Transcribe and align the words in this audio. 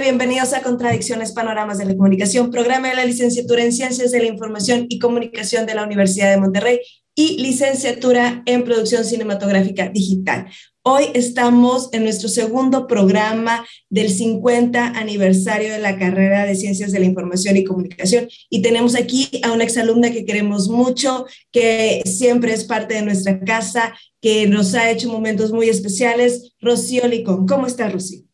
bienvenidos 0.00 0.52
a 0.52 0.62
Contradicciones 0.62 1.32
Panoramas 1.32 1.78
de 1.78 1.86
la 1.86 1.96
Comunicación, 1.96 2.50
programa 2.50 2.88
de 2.88 2.96
la 2.96 3.04
licenciatura 3.06 3.62
en 3.62 3.72
Ciencias 3.72 4.10
de 4.10 4.18
la 4.20 4.26
Información 4.26 4.86
y 4.90 4.98
Comunicación 4.98 5.64
de 5.64 5.74
la 5.74 5.84
Universidad 5.84 6.30
de 6.30 6.36
Monterrey 6.36 6.80
y 7.14 7.38
licenciatura 7.38 8.42
en 8.44 8.64
Producción 8.64 9.06
Cinematográfica 9.06 9.88
Digital. 9.88 10.48
Hoy 10.82 11.04
estamos 11.14 11.88
en 11.92 12.02
nuestro 12.02 12.28
segundo 12.28 12.86
programa 12.86 13.64
del 13.88 14.10
50 14.10 14.86
aniversario 14.88 15.72
de 15.72 15.78
la 15.78 15.98
carrera 15.98 16.44
de 16.44 16.56
Ciencias 16.56 16.92
de 16.92 16.98
la 16.98 17.06
Información 17.06 17.56
y 17.56 17.64
Comunicación 17.64 18.28
y 18.50 18.60
tenemos 18.60 18.94
aquí 18.96 19.30
a 19.42 19.52
una 19.52 19.64
exalumna 19.64 20.10
que 20.10 20.26
queremos 20.26 20.68
mucho, 20.68 21.24
que 21.50 22.02
siempre 22.04 22.52
es 22.52 22.64
parte 22.64 22.94
de 22.94 23.02
nuestra 23.02 23.40
casa, 23.40 23.94
que 24.20 24.46
nos 24.46 24.74
ha 24.74 24.90
hecho 24.90 25.08
momentos 25.08 25.52
muy 25.52 25.70
especiales, 25.70 26.54
Rocío 26.60 27.08
Licón. 27.08 27.46
¿Cómo 27.46 27.66
estás, 27.66 27.92
Rocío? 27.92 28.25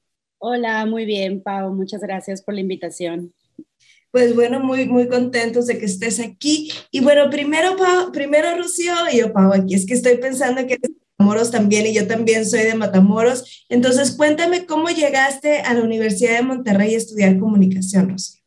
Hola, 0.44 0.84
muy 0.86 1.04
bien, 1.04 1.40
Pau. 1.40 1.72
Muchas 1.72 2.00
gracias 2.00 2.42
por 2.42 2.54
la 2.54 2.60
invitación. 2.60 3.32
Pues 4.10 4.34
bueno, 4.34 4.58
muy, 4.58 4.86
muy 4.86 5.06
contentos 5.06 5.68
de 5.68 5.78
que 5.78 5.84
estés 5.84 6.18
aquí. 6.18 6.68
Y 6.90 6.98
bueno, 6.98 7.30
primero, 7.30 7.76
Pau, 7.76 8.10
primero 8.10 8.48
Rocío 8.58 8.92
y 9.12 9.18
yo, 9.18 9.32
Pau, 9.32 9.52
aquí 9.52 9.76
es 9.76 9.86
que 9.86 9.94
estoy 9.94 10.16
pensando 10.16 10.66
que 10.66 10.74
eres 10.74 10.82
de 10.82 10.96
Matamoros 11.16 11.52
también 11.52 11.86
y 11.86 11.94
yo 11.94 12.08
también 12.08 12.44
soy 12.44 12.62
de 12.62 12.74
Matamoros. 12.74 13.64
Entonces, 13.68 14.16
cuéntame 14.16 14.66
cómo 14.66 14.88
llegaste 14.88 15.60
a 15.60 15.74
la 15.74 15.82
Universidad 15.84 16.38
de 16.38 16.42
Monterrey 16.42 16.92
a 16.92 16.98
estudiar 16.98 17.38
comunicación, 17.38 18.10
Rocío. 18.10 18.42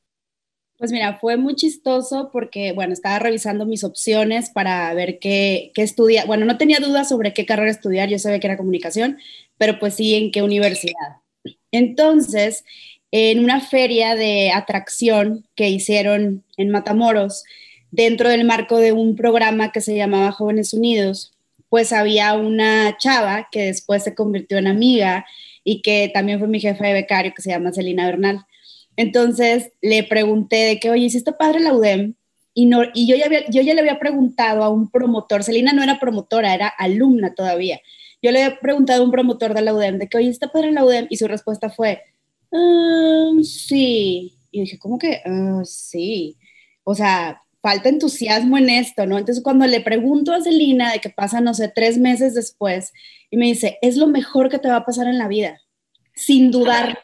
Pues 0.78 0.92
mira, 0.92 1.18
fue 1.20 1.38
muy 1.38 1.56
chistoso 1.56 2.30
porque, 2.34 2.74
bueno, 2.74 2.92
estaba 2.92 3.20
revisando 3.20 3.66
mis 3.66 3.86
opciones 3.86 4.50
para 4.50 4.94
ver 4.94 5.18
qué, 5.20 5.72
qué 5.74 5.84
estudiar. 5.84 6.28
Bueno, 6.28 6.44
no 6.44 6.58
tenía 6.58 6.80
dudas 6.80 7.08
sobre 7.08 7.34
qué 7.34 7.46
carrera 7.46 7.72
estudiar, 7.72 8.10
yo 8.10 8.20
sabía 8.20 8.42
que 8.42 8.48
era 8.48 8.58
comunicación, 8.58 9.18
pero 9.58 9.80
pues 9.80 9.94
sí, 9.94 10.14
en 10.16 10.32
qué 10.34 10.42
universidad. 10.42 11.25
Entonces, 11.72 12.64
en 13.12 13.44
una 13.44 13.62
feria 13.62 14.16
de 14.16 14.52
atracción 14.52 15.46
que 15.56 15.70
hicieron 15.70 16.44
en 16.58 16.70
Matamoros, 16.70 17.44
dentro 17.92 18.30
del 18.30 18.44
marco 18.44 18.78
de 18.78 18.92
un 18.92 19.16
programa 19.16 19.72
que 19.72 19.82
se 19.82 19.96
llamaba 19.96 20.32
Jóvenes 20.32 20.74
Unidos, 20.74 21.32
pues 21.70 21.94
había 21.94 22.34
una 22.34 22.98
chava 22.98 23.48
que 23.52 23.66
después 23.66 24.04
se 24.04 24.16
convirtió 24.16 24.58
en 24.58 24.68
amiga 24.68 25.26
y 25.64 25.82
que 25.82 26.12
también 26.14 26.40
fue 26.40 26.48
mi 26.48 26.60
jefa 26.60 26.88
de 26.88 26.94
becario, 26.94 27.34
que 27.36 27.42
se 27.42 27.50
llama 27.50 27.74
Celina 27.74 28.06
Bernal. 28.06 28.46
Entonces 28.98 29.72
le 29.82 30.04
pregunté 30.04 30.58
de 30.58 30.80
que, 30.80 30.90
oye, 30.90 31.10
si 31.10 31.22
padre 31.22 31.60
la 31.60 31.74
UDEM? 31.74 32.16
Y, 32.54 32.68
no, 32.68 32.84
y 32.94 33.08
yo, 33.08 33.18
ya 33.18 33.28
yo 33.50 33.62
ya 33.62 33.74
le 33.74 33.82
había 33.82 34.00
preguntado 34.00 34.64
a 34.64 34.70
un 34.70 34.90
promotor, 34.90 35.44
Celina 35.44 35.74
no 35.74 35.84
era 35.84 36.00
promotora, 36.00 36.54
era 36.54 36.68
alumna 36.68 37.34
todavía. 37.34 37.82
Yo 38.22 38.32
le 38.32 38.46
he 38.46 38.52
preguntado 38.52 39.02
a 39.02 39.06
un 39.06 39.12
promotor 39.12 39.54
de 39.54 39.62
la 39.62 39.74
UDEM 39.74 40.00
de 40.00 40.08
que, 40.08 40.18
oye, 40.18 40.30
¿está 40.30 40.52
padre 40.52 40.72
la 40.72 40.84
UDEM? 40.84 41.08
Y 41.10 41.18
su 41.18 41.28
respuesta 41.28 41.70
fue, 41.70 42.02
ah, 42.54 43.32
sí. 43.44 44.38
Y 44.52 44.62
dije, 44.62 44.80
¿cómo 44.80 44.98
que? 44.98 45.22
Ah, 45.26 45.62
sí. 45.64 46.38
O 46.84 46.96
sea, 46.96 47.42
falta 47.62 47.90
entusiasmo 47.90 48.58
en 48.58 48.70
esto, 48.70 49.06
¿no? 49.06 49.18
Entonces, 49.18 49.44
cuando 49.44 49.66
le 49.66 49.82
pregunto 49.82 50.32
a 50.34 50.42
Celina 50.42 50.92
de 50.92 51.00
que 51.00 51.10
pasa, 51.10 51.42
no 51.42 51.54
sé, 51.54 51.68
tres 51.68 51.98
meses 51.98 52.36
después, 52.36 52.94
y 53.32 53.38
me 53.38 53.48
dice, 53.48 53.80
es 53.82 53.98
lo 53.98 54.08
mejor 54.08 54.50
que 54.50 54.60
te 54.60 54.68
va 54.68 54.78
a 54.78 54.86
pasar 54.86 55.08
en 55.08 55.18
la 55.18 55.28
vida, 55.28 55.60
sin 56.14 56.52
dudar, 56.52 57.00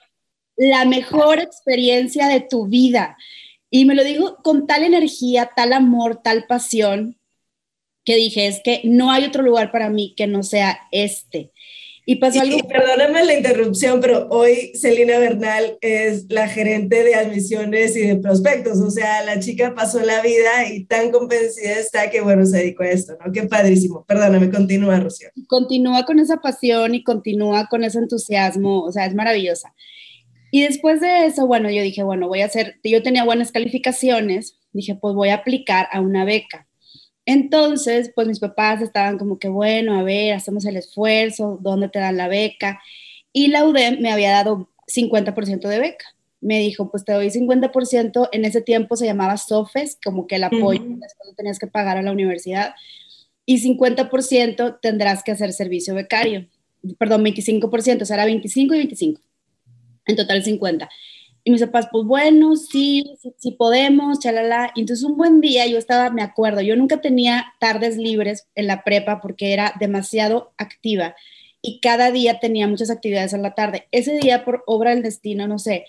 la 0.55 0.85
mejor 0.85 1.39
experiencia 1.39 2.27
de 2.27 2.41
tu 2.41 2.67
vida. 2.67 3.17
Y 3.71 3.85
me 3.85 3.95
lo 3.95 4.03
digo 4.03 4.37
con 4.43 4.67
tal 4.67 4.83
energía, 4.83 5.49
tal 5.55 5.73
amor, 5.73 6.21
tal 6.21 6.45
pasión, 6.45 7.17
que 8.05 8.15
dije, 8.15 8.47
es 8.47 8.61
que 8.63 8.81
no 8.83 9.11
hay 9.11 9.25
otro 9.25 9.43
lugar 9.43 9.71
para 9.71 9.89
mí 9.89 10.13
que 10.17 10.27
no 10.27 10.43
sea 10.43 10.79
este. 10.91 11.51
Y 12.03 12.15
pasó 12.15 12.41
algo. 12.41 12.57
perdóname 12.67 13.23
la 13.23 13.35
interrupción, 13.35 14.01
pero 14.01 14.27
hoy 14.31 14.71
Celina 14.75 15.19
Bernal 15.19 15.77
es 15.81 16.25
la 16.29 16.47
gerente 16.47 17.03
de 17.03 17.13
admisiones 17.13 17.95
y 17.95 18.01
de 18.01 18.15
prospectos. 18.15 18.79
O 18.79 18.89
sea, 18.89 19.23
la 19.23 19.39
chica 19.39 19.75
pasó 19.75 19.99
la 20.01 20.21
vida 20.21 20.67
y 20.73 20.85
tan 20.85 21.11
convencida 21.11 21.77
está 21.77 22.09
que, 22.09 22.21
bueno, 22.21 22.45
se 22.45 22.57
dedicó 22.57 22.83
a 22.83 22.89
esto, 22.89 23.17
¿no? 23.23 23.31
Qué 23.31 23.43
padrísimo. 23.43 24.03
Perdóname, 24.05 24.49
continúa, 24.49 24.99
Rocío. 24.99 25.29
Continúa 25.47 26.05
con 26.05 26.17
esa 26.17 26.37
pasión 26.37 26.95
y 26.95 27.03
continúa 27.03 27.67
con 27.69 27.83
ese 27.83 27.99
entusiasmo. 27.99 28.81
O 28.81 28.91
sea, 28.91 29.05
es 29.05 29.13
maravillosa. 29.13 29.73
Y 30.49 30.63
después 30.63 31.01
de 31.01 31.27
eso, 31.27 31.45
bueno, 31.45 31.69
yo 31.69 31.83
dije, 31.83 32.01
bueno, 32.01 32.27
voy 32.27 32.41
a 32.41 32.45
hacer. 32.45 32.77
Yo 32.83 33.03
tenía 33.03 33.23
buenas 33.23 33.51
calificaciones. 33.51 34.57
Dije, 34.73 34.95
pues 34.95 35.13
voy 35.13 35.29
a 35.29 35.35
aplicar 35.35 35.87
a 35.91 36.01
una 36.01 36.25
beca. 36.25 36.67
Entonces, 37.25 38.11
pues 38.15 38.27
mis 38.27 38.39
papás 38.39 38.81
estaban 38.81 39.17
como 39.17 39.37
que, 39.37 39.47
bueno, 39.47 39.99
a 39.99 40.03
ver, 40.03 40.33
hacemos 40.33 40.65
el 40.65 40.77
esfuerzo, 40.77 41.59
¿dónde 41.61 41.89
te 41.89 41.99
dan 41.99 42.17
la 42.17 42.27
beca? 42.27 42.81
Y 43.31 43.47
la 43.47 43.65
UDEM 43.65 44.01
me 44.01 44.11
había 44.11 44.31
dado 44.31 44.69
50% 44.87 45.67
de 45.67 45.79
beca. 45.79 46.05
Me 46.41 46.59
dijo, 46.59 46.89
pues 46.89 47.05
te 47.05 47.13
doy 47.13 47.29
50%, 47.29 48.29
en 48.31 48.45
ese 48.45 48.61
tiempo 48.61 48.95
se 48.95 49.05
llamaba 49.05 49.37
SOFES, 49.37 49.99
como 50.03 50.25
que 50.25 50.37
el 50.37 50.43
apoyo, 50.43 50.81
uh 50.81 50.99
tenías 51.37 51.59
que 51.59 51.67
pagar 51.67 51.97
a 51.97 52.01
la 52.01 52.11
universidad, 52.11 52.73
y 53.45 53.59
50% 53.59 54.79
tendrás 54.81 55.23
que 55.23 55.31
hacer 55.31 55.53
servicio 55.53 55.93
becario. 55.93 56.47
Perdón, 56.97 57.23
25%, 57.23 58.01
o 58.01 58.05
sea, 58.05 58.15
era 58.15 58.25
25 58.25 58.73
y 58.73 58.77
25. 58.77 59.21
En 60.07 60.15
total 60.15 60.43
50. 60.43 60.89
Y 61.43 61.51
mis 61.51 61.61
papás, 61.61 61.87
pues 61.91 62.05
bueno, 62.05 62.55
sí, 62.55 63.17
sí, 63.37 63.51
podemos, 63.51 64.19
chalala. 64.19 64.71
Y 64.75 64.81
entonces 64.81 65.03
un 65.03 65.17
buen 65.17 65.41
día 65.41 65.65
yo 65.67 65.77
estaba, 65.77 66.09
me 66.11 66.21
acuerdo, 66.21 66.61
yo 66.61 66.75
nunca 66.75 67.01
tenía 67.01 67.53
tardes 67.59 67.97
libres 67.97 68.47
en 68.55 68.67
la 68.67 68.83
prepa 68.83 69.21
porque 69.21 69.53
era 69.53 69.73
demasiado 69.79 70.53
activa 70.57 71.15
y 71.61 71.79
cada 71.79 72.11
día 72.11 72.39
tenía 72.39 72.67
muchas 72.67 72.89
actividades 72.89 73.33
en 73.33 73.41
la 73.41 73.53
tarde. 73.53 73.87
Ese 73.91 74.17
día, 74.17 74.43
por 74.43 74.63
obra 74.65 74.91
del 74.91 75.03
destino, 75.03 75.47
no 75.47 75.59
sé, 75.59 75.85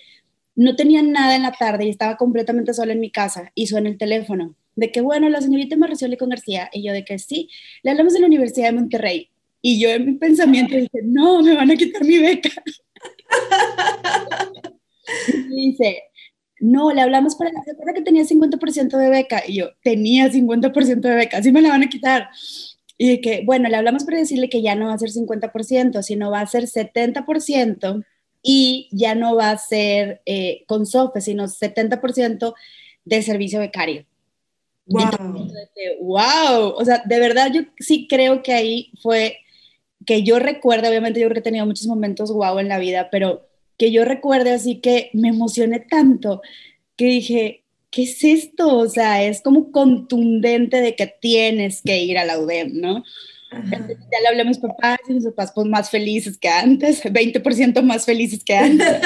no 0.54 0.76
tenía 0.76 1.02
nada 1.02 1.34
en 1.34 1.42
la 1.42 1.52
tarde 1.52 1.86
y 1.86 1.90
estaba 1.90 2.16
completamente 2.16 2.74
sola 2.74 2.92
en 2.92 3.00
mi 3.00 3.10
casa 3.10 3.50
y 3.54 3.66
suena 3.66 3.88
el 3.88 3.98
teléfono. 3.98 4.54
De 4.74 4.90
que, 4.90 5.00
bueno, 5.00 5.28
la 5.28 5.40
señorita 5.40 5.76
Marcioli 5.76 6.16
con 6.16 6.30
García. 6.30 6.70
Y 6.72 6.82
yo 6.82 6.92
de 6.92 7.04
que 7.04 7.18
sí, 7.18 7.48
le 7.82 7.90
hablamos 7.90 8.14
de 8.14 8.20
la 8.20 8.26
Universidad 8.26 8.68
de 8.68 8.72
Monterrey. 8.72 9.30
Y 9.60 9.80
yo 9.80 9.90
en 9.90 10.06
mi 10.06 10.12
pensamiento 10.18 10.76
dije, 10.76 11.00
no, 11.04 11.42
me 11.42 11.54
van 11.54 11.70
a 11.70 11.76
quitar 11.76 12.04
mi 12.04 12.18
beca. 12.18 12.50
Y 15.50 15.70
dice, 15.70 16.02
no, 16.60 16.92
le 16.92 17.00
hablamos 17.00 17.34
para, 17.34 17.50
¿se 17.64 17.72
acuerda 17.72 17.94
que 17.94 18.02
tenía 18.02 18.24
50% 18.24 18.96
de 18.96 19.10
beca? 19.10 19.42
Y 19.46 19.56
yo, 19.56 19.70
tenía 19.82 20.30
50% 20.30 21.00
de 21.00 21.14
beca, 21.14 21.38
así 21.38 21.52
me 21.52 21.60
la 21.60 21.70
van 21.70 21.82
a 21.82 21.88
quitar. 21.88 22.30
Y 22.96 23.20
que, 23.20 23.42
bueno, 23.44 23.68
le 23.68 23.76
hablamos 23.76 24.04
para 24.04 24.18
decirle 24.18 24.48
que 24.48 24.62
ya 24.62 24.74
no 24.74 24.86
va 24.86 24.94
a 24.94 24.98
ser 24.98 25.10
50%, 25.10 26.02
sino 26.02 26.30
va 26.30 26.40
a 26.40 26.46
ser 26.46 26.64
70% 26.64 28.04
y 28.42 28.88
ya 28.92 29.14
no 29.14 29.34
va 29.34 29.50
a 29.50 29.58
ser 29.58 30.22
eh, 30.26 30.64
con 30.66 30.86
SOFE, 30.86 31.20
sino 31.20 31.44
70% 31.48 32.54
de 33.04 33.22
servicio 33.22 33.58
becario. 33.58 34.06
Wow. 34.86 35.48
wow, 36.00 36.74
o 36.76 36.84
sea, 36.84 37.02
de 37.04 37.20
verdad 37.20 37.50
yo 37.52 37.62
sí 37.78 38.08
creo 38.08 38.42
que 38.42 38.52
ahí 38.52 38.92
fue 39.00 39.38
que 40.04 40.24
yo 40.24 40.40
recuerdo, 40.40 40.88
obviamente 40.88 41.20
yo 41.20 41.26
creo 41.26 41.34
que 41.34 41.40
he 41.40 41.50
tenido 41.50 41.66
muchos 41.66 41.86
momentos 41.86 42.32
wow 42.32 42.58
en 42.58 42.68
la 42.68 42.78
vida, 42.78 43.08
pero 43.10 43.48
que 43.78 43.92
yo 43.92 44.04
recuerde 44.04 44.52
así 44.52 44.80
que 44.80 45.10
me 45.12 45.28
emocioné 45.28 45.80
tanto 45.80 46.42
que 46.96 47.06
dije, 47.06 47.64
¿qué 47.90 48.04
es 48.04 48.24
esto? 48.24 48.78
O 48.78 48.88
sea, 48.88 49.22
es 49.22 49.42
como 49.42 49.70
contundente 49.70 50.80
de 50.80 50.96
que 50.96 51.06
tienes 51.20 51.82
que 51.82 52.02
ir 52.02 52.18
a 52.18 52.24
la 52.24 52.38
UDEM, 52.38 52.80
¿no? 52.80 53.04
ya 53.70 54.20
le 54.22 54.28
hablé 54.28 54.42
a 54.42 54.46
mis 54.46 54.58
papás 54.58 54.98
y 55.06 55.12
mis 55.12 55.26
papás 55.26 55.52
pues 55.54 55.66
más 55.66 55.90
felices 55.90 56.38
que 56.38 56.48
antes, 56.48 57.04
20% 57.04 57.82
más 57.82 58.04
felices 58.04 58.42
que 58.44 58.56
antes. 58.56 58.96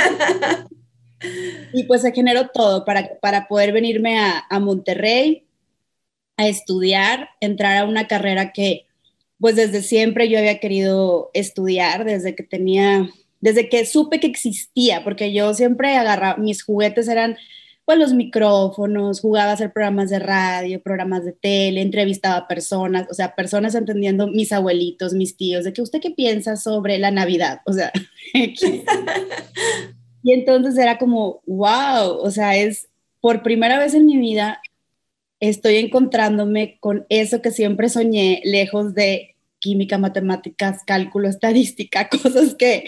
y 1.73 1.85
pues 1.85 2.03
se 2.03 2.13
generó 2.13 2.49
todo 2.49 2.85
para, 2.85 3.19
para 3.21 3.49
poder 3.49 3.73
venirme 3.73 4.19
a, 4.19 4.45
a 4.49 4.61
Monterrey 4.61 5.45
a 6.37 6.47
estudiar, 6.47 7.31
entrar 7.41 7.79
a 7.79 7.85
una 7.87 8.07
carrera 8.07 8.53
que 8.53 8.87
pues 9.39 9.57
desde 9.57 9.83
siempre 9.83 10.29
yo 10.29 10.39
había 10.39 10.61
querido 10.61 11.31
estudiar, 11.35 12.05
desde 12.05 12.35
que 12.35 12.43
tenía 12.43 13.09
desde 13.41 13.69
que 13.69 13.85
supe 13.87 14.21
que 14.21 14.27
existía, 14.27 15.05
porque 15.05 15.33
yo 15.33 15.55
siempre 15.55 15.97
agarraba, 15.97 16.37
mis 16.39 16.63
juguetes 16.63 17.09
eran 17.09 17.37
pues 17.85 17.99
los 17.99 18.13
micrófonos, 18.15 19.21
jugaba 19.21 19.53
a 19.53 19.55
hacer 19.55 19.73
programas 19.73 20.11
de 20.11 20.19
radio, 20.19 20.83
programas 20.83 21.25
de 21.25 21.33
tele, 21.33 21.81
entrevistaba 21.81 22.37
a 22.37 22.49
personas, 22.49 23.07
o 23.09 23.15
sea, 23.15 23.37
personas 23.37 23.77
entendiendo 23.77 24.27
mis 24.27 24.51
abuelitos, 24.51 25.15
mis 25.15 25.37
tíos, 25.37 25.65
de 25.65 25.73
que 25.73 25.83
usted 25.83 26.01
qué 26.01 26.11
piensa 26.11 26.57
sobre 26.57 26.99
la 26.99 27.13
Navidad, 27.13 27.61
o 27.65 27.73
sea, 27.73 27.93
y 28.35 30.33
entonces 30.33 30.77
era 30.77 30.99
como, 30.99 31.43
wow, 31.47 32.19
o 32.21 32.31
sea, 32.33 32.57
es 32.57 32.89
por 33.21 33.45
primera 33.45 33.79
vez 33.79 33.95
en 33.95 34.07
mi 34.07 34.17
vida 34.17 34.61
estoy 35.41 35.77
encontrándome 35.77 36.79
con 36.81 37.07
eso 37.09 37.43
que 37.43 37.51
siempre 37.51 37.89
soñé, 37.89 38.41
lejos 38.45 38.95
de 38.95 39.37
química, 39.59 39.99
matemáticas, 39.99 40.83
cálculo, 40.87 41.29
estadística, 41.29 42.09
cosas 42.23 42.55
que 42.55 42.85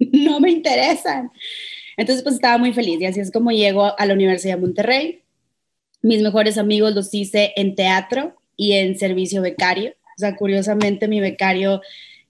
no 0.12 0.40
me 0.40 0.50
interesan. 0.50 1.30
Entonces, 1.96 2.22
pues 2.22 2.36
estaba 2.36 2.58
muy 2.58 2.72
feliz 2.72 3.00
y 3.00 3.06
así 3.06 3.20
es 3.20 3.30
como 3.30 3.50
llego 3.50 3.98
a 3.98 4.06
la 4.06 4.14
Universidad 4.14 4.54
de 4.54 4.60
Monterrey. 4.62 5.22
Mis 6.02 6.22
mejores 6.22 6.56
amigos 6.58 6.94
los 6.94 7.12
hice 7.12 7.52
en 7.56 7.74
teatro 7.74 8.36
y 8.56 8.72
en 8.72 8.98
servicio 8.98 9.42
becario. 9.42 9.92
O 10.16 10.18
sea, 10.18 10.36
curiosamente 10.36 11.08
mi 11.08 11.20
becario 11.20 11.82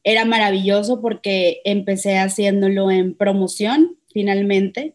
era 0.03 0.25
maravilloso 0.25 1.01
porque 1.01 1.61
empecé 1.65 2.19
haciéndolo 2.19 2.91
en 2.91 3.15
promoción 3.15 3.97
finalmente. 4.13 4.95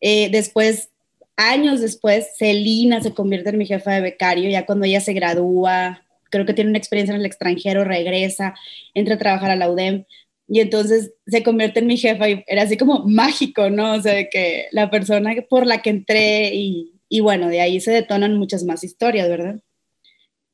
Eh, 0.00 0.30
después, 0.30 0.90
años 1.36 1.80
después, 1.80 2.36
Celina 2.38 3.02
se 3.02 3.12
convierte 3.12 3.50
en 3.50 3.58
mi 3.58 3.66
jefa 3.66 3.92
de 3.92 4.00
becario, 4.00 4.48
ya 4.48 4.66
cuando 4.66 4.86
ella 4.86 5.00
se 5.00 5.12
gradúa, 5.12 6.02
creo 6.30 6.46
que 6.46 6.54
tiene 6.54 6.70
una 6.70 6.78
experiencia 6.78 7.14
en 7.14 7.20
el 7.20 7.26
extranjero, 7.26 7.84
regresa, 7.84 8.54
entra 8.94 9.14
a 9.14 9.18
trabajar 9.18 9.50
a 9.50 9.56
la 9.56 9.70
UDEM. 9.70 10.04
Y 10.48 10.60
entonces 10.60 11.12
se 11.26 11.42
convierte 11.42 11.80
en 11.80 11.86
mi 11.86 11.96
jefa 11.96 12.28
y 12.28 12.44
era 12.46 12.62
así 12.62 12.76
como 12.76 13.04
mágico, 13.04 13.68
¿no? 13.70 13.94
O 13.94 14.00
sea, 14.00 14.28
que 14.28 14.66
la 14.70 14.90
persona 14.90 15.34
por 15.48 15.66
la 15.66 15.82
que 15.82 15.90
entré 15.90 16.54
y, 16.54 16.92
y 17.08 17.20
bueno, 17.20 17.48
de 17.48 17.60
ahí 17.60 17.80
se 17.80 17.90
detonan 17.90 18.36
muchas 18.38 18.64
más 18.64 18.84
historias, 18.84 19.28
¿verdad? 19.28 19.60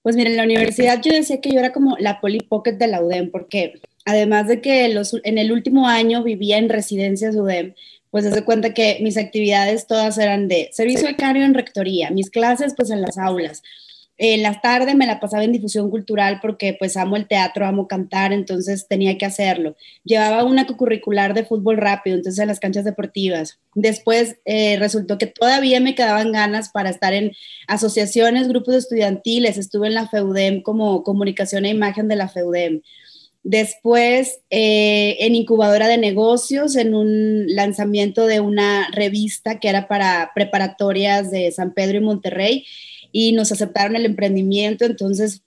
Pues 0.02 0.16
mira, 0.16 0.30
en 0.30 0.36
la 0.36 0.44
universidad 0.44 1.00
yo 1.00 1.12
decía 1.12 1.40
que 1.40 1.50
yo 1.50 1.60
era 1.60 1.72
como 1.72 1.96
la 1.98 2.20
Polly 2.20 2.40
Pocket 2.40 2.72
de 2.72 2.88
la 2.88 3.02
UDEM, 3.02 3.30
porque 3.30 3.74
además 4.04 4.48
de 4.48 4.60
que 4.60 4.88
los, 4.88 5.14
en 5.22 5.38
el 5.38 5.52
último 5.52 5.86
año 5.86 6.24
vivía 6.24 6.58
en 6.58 6.68
residencias 6.68 7.36
UDEM, 7.36 7.74
pues 8.10 8.24
se 8.24 8.44
cuenta 8.44 8.74
que 8.74 8.98
mis 9.00 9.16
actividades 9.16 9.86
todas 9.86 10.18
eran 10.18 10.48
de 10.48 10.68
servicio 10.72 11.06
becario 11.06 11.44
en 11.44 11.54
rectoría, 11.54 12.10
mis 12.10 12.30
clases 12.30 12.74
pues 12.76 12.90
en 12.90 13.00
las 13.00 13.16
aulas, 13.16 13.62
en 14.24 14.40
las 14.40 14.62
tardes 14.62 14.94
me 14.94 15.04
la 15.04 15.18
pasaba 15.18 15.42
en 15.42 15.50
difusión 15.50 15.90
cultural 15.90 16.38
porque 16.40 16.76
pues 16.78 16.96
amo 16.96 17.16
el 17.16 17.26
teatro, 17.26 17.66
amo 17.66 17.88
cantar, 17.88 18.32
entonces 18.32 18.86
tenía 18.86 19.18
que 19.18 19.26
hacerlo. 19.26 19.74
Llevaba 20.04 20.44
una 20.44 20.64
curricular 20.64 21.34
de 21.34 21.44
fútbol 21.44 21.76
rápido, 21.76 22.14
entonces 22.14 22.38
en 22.38 22.46
las 22.46 22.60
canchas 22.60 22.84
deportivas. 22.84 23.58
Después 23.74 24.36
eh, 24.44 24.76
resultó 24.78 25.18
que 25.18 25.26
todavía 25.26 25.80
me 25.80 25.96
quedaban 25.96 26.30
ganas 26.30 26.68
para 26.68 26.90
estar 26.90 27.12
en 27.14 27.32
asociaciones, 27.66 28.46
grupos 28.46 28.76
estudiantiles. 28.76 29.58
Estuve 29.58 29.88
en 29.88 29.94
la 29.94 30.06
FEUDEM 30.06 30.62
como 30.62 31.02
comunicación 31.02 31.64
e 31.64 31.70
imagen 31.70 32.06
de 32.06 32.14
la 32.14 32.28
FEUDEM. 32.28 32.80
Después 33.42 34.38
eh, 34.50 35.16
en 35.18 35.34
incubadora 35.34 35.88
de 35.88 35.98
negocios, 35.98 36.76
en 36.76 36.94
un 36.94 37.46
lanzamiento 37.48 38.26
de 38.26 38.38
una 38.38 38.88
revista 38.92 39.58
que 39.58 39.68
era 39.68 39.88
para 39.88 40.30
preparatorias 40.32 41.32
de 41.32 41.50
San 41.50 41.74
Pedro 41.74 41.98
y 41.98 42.02
Monterrey 42.02 42.66
y 43.12 43.32
nos 43.32 43.52
aceptaron 43.52 43.94
el 43.94 44.06
emprendimiento, 44.06 44.84
entonces 44.84 45.42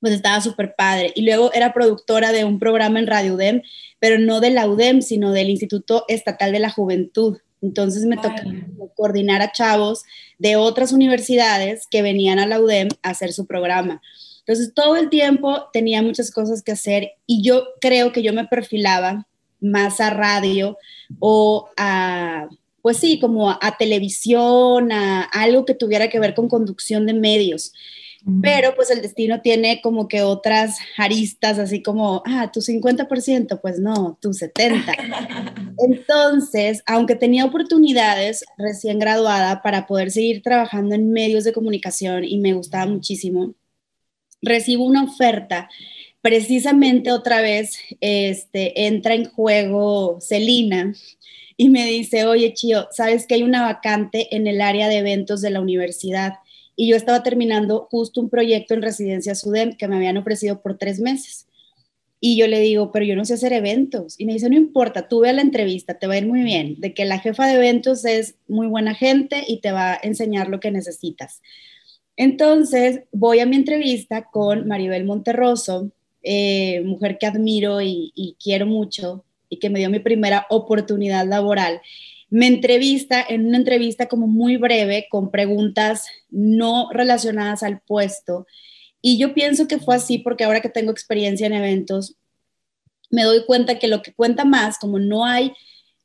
pues 0.00 0.12
estaba 0.12 0.40
súper 0.40 0.74
padre. 0.76 1.12
Y 1.14 1.22
luego 1.22 1.52
era 1.52 1.72
productora 1.72 2.32
de 2.32 2.44
un 2.44 2.58
programa 2.58 2.98
en 2.98 3.06
Radio 3.06 3.34
UDEM, 3.34 3.62
pero 3.98 4.18
no 4.18 4.40
de 4.40 4.50
la 4.50 4.68
UDEM, 4.68 5.02
sino 5.02 5.32
del 5.32 5.50
Instituto 5.50 6.04
Estatal 6.08 6.52
de 6.52 6.60
la 6.60 6.70
Juventud. 6.70 7.38
Entonces 7.60 8.04
me 8.04 8.16
tocó 8.16 8.94
coordinar 8.94 9.42
a 9.42 9.52
chavos 9.52 10.04
de 10.38 10.56
otras 10.56 10.92
universidades 10.92 11.86
que 11.90 12.02
venían 12.02 12.38
a 12.38 12.46
la 12.46 12.60
UDEM 12.60 12.88
a 13.02 13.10
hacer 13.10 13.32
su 13.32 13.46
programa. 13.46 14.00
Entonces 14.40 14.72
todo 14.72 14.96
el 14.96 15.10
tiempo 15.10 15.68
tenía 15.72 16.00
muchas 16.02 16.30
cosas 16.30 16.62
que 16.62 16.72
hacer 16.72 17.12
y 17.26 17.42
yo 17.42 17.66
creo 17.80 18.12
que 18.12 18.22
yo 18.22 18.32
me 18.32 18.46
perfilaba 18.46 19.26
más 19.60 20.00
a 20.00 20.10
radio 20.10 20.78
o 21.18 21.68
a 21.76 22.48
pues 22.82 22.98
sí, 22.98 23.18
como 23.18 23.50
a, 23.50 23.76
televisión, 23.78 24.92
a, 24.92 25.22
algo 25.22 25.64
que 25.64 25.74
tuviera 25.74 26.08
que 26.08 26.20
ver 26.20 26.34
con 26.34 26.48
conducción 26.48 27.06
de 27.06 27.14
medios. 27.14 27.72
Pero 28.42 28.74
pues 28.74 28.90
el 28.90 29.00
destino 29.00 29.40
tiene 29.40 29.80
como 29.80 30.06
que 30.06 30.22
otras 30.22 30.76
aristas, 30.98 31.58
así 31.58 31.82
como, 31.82 32.22
ah, 32.26 32.50
tu 32.52 32.60
50%, 32.60 33.60
pues 33.60 33.78
no, 33.78 34.18
tu 34.20 34.30
70%. 34.30 35.74
Entonces, 35.78 36.82
aunque 36.84 37.14
tenía 37.14 37.44
oportunidades 37.44 38.44
recién 38.58 38.98
graduada 38.98 39.62
para 39.62 39.86
poder 39.86 40.10
seguir 40.10 40.42
trabajando 40.42 40.94
en 40.94 41.10
medios 41.10 41.44
de 41.44 41.52
comunicación 41.52 42.24
y 42.24 42.38
me 42.38 42.52
gustaba 42.52 42.86
muchísimo, 42.86 43.54
recibo 44.42 44.84
una 44.84 45.04
oferta. 45.04 45.70
Precisamente 46.20 47.12
otra 47.12 47.40
vez 47.40 47.78
este, 48.00 48.86
entra 48.86 49.14
en 49.14 49.26
juego 49.26 50.18
Celina 50.20 50.92
y 51.60 51.70
me 51.70 51.84
dice, 51.86 52.24
oye, 52.24 52.54
Chio, 52.54 52.86
¿sabes 52.92 53.26
que 53.26 53.34
hay 53.34 53.42
una 53.42 53.62
vacante 53.62 54.34
en 54.36 54.46
el 54.46 54.60
área 54.60 54.88
de 54.88 54.98
eventos 54.98 55.40
de 55.40 55.50
la 55.50 55.60
universidad? 55.60 56.34
Y 56.76 56.88
yo 56.88 56.94
estaba 56.94 57.24
terminando 57.24 57.88
justo 57.90 58.20
un 58.20 58.30
proyecto 58.30 58.74
en 58.74 58.82
Residencia 58.82 59.34
Sudem 59.34 59.76
que 59.76 59.88
me 59.88 59.96
habían 59.96 60.16
ofrecido 60.16 60.62
por 60.62 60.78
tres 60.78 61.00
meses. 61.00 61.48
Y 62.20 62.38
yo 62.38 62.46
le 62.46 62.60
digo, 62.60 62.92
pero 62.92 63.04
yo 63.04 63.16
no 63.16 63.24
sé 63.24 63.34
hacer 63.34 63.52
eventos. 63.52 64.14
Y 64.18 64.24
me 64.24 64.34
dice, 64.34 64.48
no 64.48 64.54
importa, 64.54 65.08
tú 65.08 65.18
ve 65.18 65.30
a 65.30 65.32
la 65.32 65.42
entrevista, 65.42 65.98
te 65.98 66.06
va 66.06 66.14
a 66.14 66.18
ir 66.18 66.28
muy 66.28 66.42
bien, 66.42 66.76
de 66.78 66.94
que 66.94 67.04
la 67.04 67.18
jefa 67.18 67.48
de 67.48 67.54
eventos 67.54 68.04
es 68.04 68.36
muy 68.46 68.68
buena 68.68 68.94
gente 68.94 69.42
y 69.48 69.60
te 69.60 69.72
va 69.72 69.94
a 69.94 70.00
enseñar 70.00 70.48
lo 70.48 70.60
que 70.60 70.70
necesitas. 70.70 71.42
Entonces 72.16 73.00
voy 73.10 73.40
a 73.40 73.46
mi 73.46 73.56
entrevista 73.56 74.26
con 74.30 74.68
Maribel 74.68 75.04
Monterroso, 75.04 75.90
eh, 76.22 76.82
mujer 76.84 77.18
que 77.18 77.26
admiro 77.26 77.82
y 77.82 78.36
quiero 78.40 78.66
mucho, 78.66 79.24
y 79.48 79.58
que 79.58 79.70
me 79.70 79.78
dio 79.78 79.90
mi 79.90 80.00
primera 80.00 80.46
oportunidad 80.50 81.26
laboral, 81.26 81.80
me 82.30 82.46
entrevista 82.46 83.24
en 83.26 83.46
una 83.46 83.56
entrevista 83.56 84.06
como 84.06 84.26
muy 84.26 84.56
breve 84.56 85.06
con 85.10 85.30
preguntas 85.30 86.06
no 86.30 86.88
relacionadas 86.92 87.62
al 87.62 87.80
puesto. 87.80 88.46
Y 89.00 89.18
yo 89.18 89.32
pienso 89.32 89.66
que 89.68 89.78
fue 89.78 89.96
así 89.96 90.18
porque 90.18 90.44
ahora 90.44 90.60
que 90.60 90.68
tengo 90.68 90.90
experiencia 90.90 91.46
en 91.46 91.54
eventos, 91.54 92.16
me 93.10 93.22
doy 93.22 93.44
cuenta 93.46 93.78
que 93.78 93.88
lo 93.88 94.02
que 94.02 94.12
cuenta 94.12 94.44
más, 94.44 94.78
como 94.78 94.98
no 94.98 95.24
hay, 95.24 95.52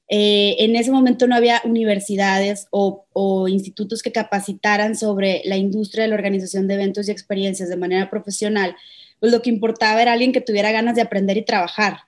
eh, 0.08 0.56
en 0.60 0.76
ese 0.76 0.92
momento 0.92 1.28
no 1.28 1.36
había 1.36 1.62
universidades 1.66 2.68
o, 2.72 3.06
o 3.12 3.48
institutos 3.48 4.02
que 4.02 4.12
capacitaran 4.12 4.96
sobre 4.96 5.42
la 5.46 5.58
industria 5.58 6.04
de 6.04 6.10
la 6.10 6.16
organización 6.16 6.68
de 6.68 6.76
eventos 6.76 7.08
y 7.08 7.12
experiencias 7.12 7.68
de 7.68 7.78
manera 7.78 8.10
profesional, 8.10 8.76
pues 9.20 9.32
lo 9.32 9.42
que 9.42 9.50
importaba 9.50 10.02
era 10.02 10.14
alguien 10.14 10.32
que 10.32 10.42
tuviera 10.42 10.72
ganas 10.72 10.96
de 10.96 11.02
aprender 11.02 11.38
y 11.38 11.46
trabajar 11.46 12.02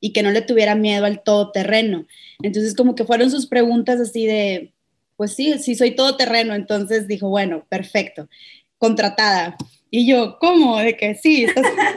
y 0.00 0.12
que 0.12 0.22
no 0.22 0.30
le 0.30 0.42
tuviera 0.42 0.74
miedo 0.74 1.04
al 1.04 1.22
todoterreno. 1.22 2.06
Entonces, 2.42 2.74
como 2.74 2.94
que 2.94 3.04
fueron 3.04 3.30
sus 3.30 3.46
preguntas 3.46 4.00
así 4.00 4.26
de, 4.26 4.72
pues 5.16 5.34
sí, 5.34 5.58
sí 5.58 5.74
soy 5.74 5.92
todoterreno. 5.92 6.54
Entonces 6.54 7.08
dijo, 7.08 7.28
bueno, 7.28 7.66
perfecto, 7.68 8.28
contratada. 8.78 9.56
Y 9.90 10.06
yo, 10.06 10.38
¿cómo? 10.38 10.78
De 10.78 10.96
que 10.96 11.14
sí, 11.14 11.46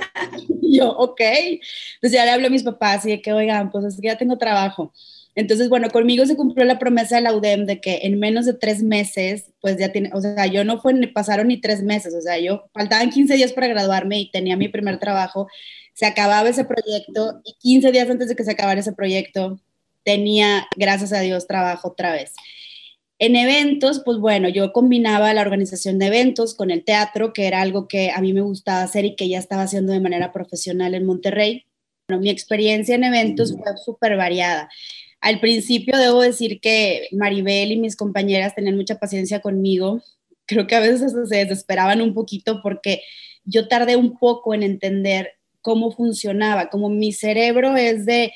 y 0.62 0.77
yo, 0.77 0.92
ok. 0.92 1.21
Entonces 1.21 2.12
ya 2.12 2.25
le 2.25 2.31
hablo 2.31 2.48
a 2.48 2.51
mis 2.51 2.63
papás 2.63 3.06
y 3.06 3.12
de 3.12 3.21
que, 3.21 3.33
oigan, 3.33 3.71
pues 3.71 3.86
es 3.86 4.00
que 4.00 4.07
ya 4.07 4.18
tengo 4.18 4.38
trabajo. 4.38 4.94
Entonces, 5.33 5.69
bueno, 5.69 5.90
conmigo 5.90 6.26
se 6.26 6.35
cumplió 6.35 6.66
la 6.66 6.80
promesa 6.80 7.16
de 7.16 7.21
la 7.21 7.33
UDEM 7.33 7.66
de 7.66 7.80
que 7.80 8.02
en 8.04 8.19
menos 8.19 8.45
de 8.45 8.54
tres 8.54 8.83
meses, 8.83 9.52
pues 9.61 9.78
ya 9.78 9.92
tiene, 9.92 10.09
o 10.14 10.19
sea, 10.19 10.45
yo 10.47 10.66
no 10.66 10.81
fue, 10.81 10.94
pasaron 11.07 11.47
ni 11.47 11.61
tres 11.61 11.83
meses, 11.83 12.14
o 12.14 12.21
sea, 12.21 12.37
yo 12.37 12.66
faltaban 12.73 13.09
15 13.09 13.35
días 13.35 13.54
para 13.54 13.68
graduarme 13.68 14.19
y 14.19 14.31
tenía 14.31 14.57
mi 14.57 14.68
primer 14.68 14.99
trabajo 14.99 15.47
se 15.94 16.06
acababa 16.06 16.50
ese 16.50 16.66
proyecto 16.66 17.42
y 17.44 17.54
15 17.60 17.92
días 17.92 18.10
antes 18.10 18.30
de 18.30 18.36
que 18.36 18.44
se 18.44 18.52
acabara 18.52 18.80
ese 18.80 18.94
proyecto 18.94 19.60
tenía, 20.04 20.68
gracias 20.76 21.14
a 21.14 21.19
Dios, 21.19 21.48
trabajo 21.48 21.90
otra 21.90 22.12
vez. 22.14 22.33
En 23.19 23.36
eventos, 23.36 24.02
pues 24.04 24.18
bueno, 24.18 24.50
yo 24.50 24.74
combinaba 24.74 25.33
la 25.33 25.42
organización 25.42 26.00
de 26.00 26.07
eventos 26.07 26.56
con 26.56 26.71
el 26.71 26.83
teatro, 26.83 27.33
que 27.33 27.45
era 27.45 27.62
algo 27.62 27.88
que 27.88 28.10
a 28.10 28.19
mí 28.19 28.33
me 28.33 28.42
gustaba 28.42 28.81
hacer 28.81 29.06
y 29.06 29.16
que 29.16 29.30
ya 29.30 29.38
estaba 29.38 29.64
haciendo 29.64 29.94
de 29.94 30.00
manera 30.00 30.33
profesional 30.33 30.95
en 30.95 31.06
Monterrey. 31.06 31.66
Bueno, 32.07 32.24
mi 32.24 32.31
experiencia 32.31 32.95
en 32.95 33.04
eventos 33.04 33.54
fue 33.56 33.78
súper 33.78 34.18
variada. 34.18 34.69
Al 35.19 35.40
principio 35.40 36.00
debo 36.00 36.21
decir 36.21 36.60
que 36.60 37.10
Maribel 37.12 37.71
y 37.71 37.78
mis 37.78 37.95
compañeras 37.95 38.56
tenían 38.56 38.76
mucha 38.76 38.98
paciencia 38.98 39.40
conmigo. 39.40 40.02
Creo 40.48 40.66
que 40.66 40.76
a 40.76 40.80
veces 40.80 41.14
se 41.30 41.36
desesperaban 41.36 42.02
un 42.02 42.16
poquito 42.16 42.62
porque 42.64 43.04
yo 43.44 43.68
tardé 43.68 43.98
un 43.98 44.18
poco 44.18 44.56
en 44.56 44.64
entender 44.64 45.33
cómo 45.61 45.91
funcionaba, 45.91 46.69
como 46.69 46.89
mi 46.89 47.13
cerebro 47.13 47.75
es 47.75 48.06
de, 48.06 48.33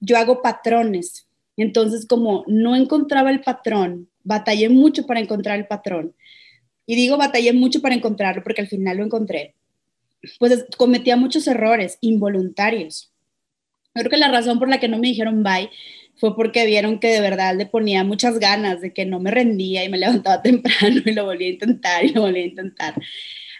yo 0.00 0.16
hago 0.16 0.42
patrones, 0.42 1.26
entonces 1.56 2.06
como 2.06 2.44
no 2.46 2.76
encontraba 2.76 3.30
el 3.30 3.40
patrón, 3.40 4.08
batallé 4.22 4.68
mucho 4.68 5.06
para 5.06 5.20
encontrar 5.20 5.58
el 5.58 5.66
patrón. 5.66 6.14
Y 6.86 6.94
digo 6.94 7.16
batallé 7.16 7.52
mucho 7.52 7.80
para 7.80 7.94
encontrarlo 7.94 8.42
porque 8.42 8.60
al 8.60 8.68
final 8.68 8.98
lo 8.98 9.04
encontré. 9.04 9.54
Pues 10.38 10.66
cometía 10.76 11.16
muchos 11.16 11.46
errores 11.46 11.98
involuntarios. 12.00 13.12
Creo 13.94 14.10
que 14.10 14.16
la 14.16 14.30
razón 14.30 14.58
por 14.58 14.68
la 14.68 14.78
que 14.78 14.88
no 14.88 14.98
me 14.98 15.08
dijeron 15.08 15.42
bye 15.42 15.70
fue 16.16 16.34
porque 16.34 16.66
vieron 16.66 16.98
que 16.98 17.08
de 17.08 17.20
verdad 17.20 17.54
le 17.56 17.66
ponía 17.66 18.04
muchas 18.04 18.38
ganas, 18.38 18.80
de 18.80 18.92
que 18.92 19.04
no 19.04 19.20
me 19.20 19.30
rendía 19.30 19.84
y 19.84 19.88
me 19.88 19.98
levantaba 19.98 20.42
temprano 20.42 21.02
y 21.04 21.12
lo 21.12 21.24
volvía 21.24 21.48
a 21.48 21.52
intentar 21.52 22.04
y 22.04 22.12
lo 22.12 22.22
volvía 22.22 22.42
a 22.42 22.46
intentar. 22.46 22.94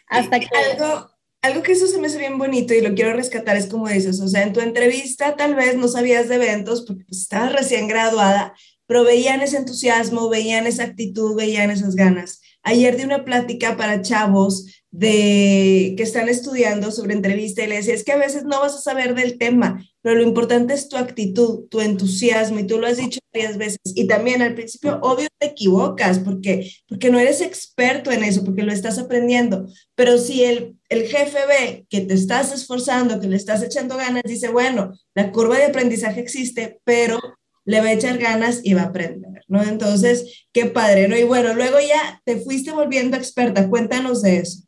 Hasta 0.08 0.40
que... 0.40 0.48
Algo, 0.72 1.10
algo 1.46 1.62
que 1.62 1.72
eso 1.72 1.86
se 1.86 1.98
me 1.98 2.08
hace 2.08 2.18
bien 2.18 2.38
bonito 2.38 2.74
y 2.74 2.80
lo 2.80 2.94
quiero 2.94 3.14
rescatar 3.14 3.56
es 3.56 3.66
como 3.66 3.88
dices, 3.88 4.20
o 4.20 4.28
sea, 4.28 4.42
en 4.42 4.52
tu 4.52 4.60
entrevista 4.60 5.36
tal 5.36 5.54
vez 5.54 5.76
no 5.76 5.88
sabías 5.88 6.28
de 6.28 6.36
eventos 6.36 6.82
porque 6.82 7.04
pues, 7.04 7.22
estabas 7.22 7.52
recién 7.52 7.88
graduada, 7.88 8.54
pero 8.86 9.04
veían 9.04 9.40
ese 9.40 9.56
entusiasmo, 9.56 10.28
veían 10.28 10.66
esa 10.66 10.84
actitud, 10.84 11.36
veían 11.36 11.70
esas 11.70 11.94
ganas. 11.96 12.40
Ayer 12.62 12.96
di 12.96 13.04
una 13.04 13.24
plática 13.24 13.76
para 13.76 14.02
chavos 14.02 14.66
de 14.90 15.94
que 15.96 16.02
están 16.02 16.28
estudiando 16.28 16.90
sobre 16.90 17.14
entrevista 17.14 17.62
y 17.62 17.66
le 17.68 17.76
decía, 17.76 17.94
es 17.94 18.02
que 18.02 18.12
a 18.12 18.18
veces 18.18 18.44
no 18.44 18.60
vas 18.60 18.74
a 18.74 18.80
saber 18.80 19.14
del 19.14 19.38
tema, 19.38 19.84
pero 20.00 20.16
lo 20.16 20.22
importante 20.22 20.72
es 20.72 20.88
tu 20.88 20.96
actitud, 20.96 21.68
tu 21.68 21.80
entusiasmo, 21.80 22.60
y 22.60 22.66
tú 22.66 22.78
lo 22.78 22.86
has 22.86 22.96
dicho 22.96 23.20
varias 23.32 23.58
veces. 23.58 23.80
Y 23.94 24.06
también 24.06 24.40
al 24.40 24.54
principio, 24.54 24.98
obvio, 25.02 25.28
te 25.38 25.48
equivocas 25.48 26.18
porque, 26.18 26.72
porque 26.88 27.10
no 27.10 27.18
eres 27.18 27.40
experto 27.40 28.10
en 28.10 28.24
eso, 28.24 28.42
porque 28.42 28.62
lo 28.62 28.72
estás 28.72 28.98
aprendiendo. 28.98 29.68
Pero 29.94 30.16
si 30.16 30.44
el, 30.44 30.75
el 30.88 31.06
jefe 31.06 31.38
ve 31.46 31.86
que 31.88 32.02
te 32.02 32.14
estás 32.14 32.52
esforzando, 32.52 33.20
que 33.20 33.28
le 33.28 33.36
estás 33.36 33.62
echando 33.62 33.96
ganas, 33.96 34.22
dice, 34.24 34.48
bueno, 34.48 34.92
la 35.14 35.32
curva 35.32 35.58
de 35.58 35.66
aprendizaje 35.66 36.20
existe, 36.20 36.80
pero 36.84 37.20
le 37.64 37.80
va 37.80 37.86
a 37.86 37.92
echar 37.92 38.18
ganas 38.18 38.60
y 38.62 38.74
va 38.74 38.82
a 38.82 38.86
aprender, 38.86 39.42
¿no? 39.48 39.62
Entonces, 39.62 40.46
qué 40.52 40.66
padre, 40.66 41.08
¿no? 41.08 41.16
Y 41.16 41.24
bueno, 41.24 41.54
luego 41.54 41.78
ya 41.80 42.22
te 42.24 42.36
fuiste 42.36 42.70
volviendo 42.70 43.16
experta, 43.16 43.68
cuéntanos 43.68 44.22
de 44.22 44.38
eso. 44.38 44.62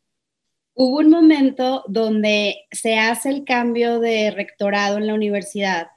Hubo 0.73 0.99
un 0.99 1.09
momento 1.09 1.83
donde 1.87 2.55
se 2.71 2.97
hace 2.97 3.29
el 3.29 3.43
cambio 3.43 3.99
de 3.99 4.31
rectorado 4.31 4.97
en 4.97 5.07
la 5.07 5.13
universidad 5.13 5.87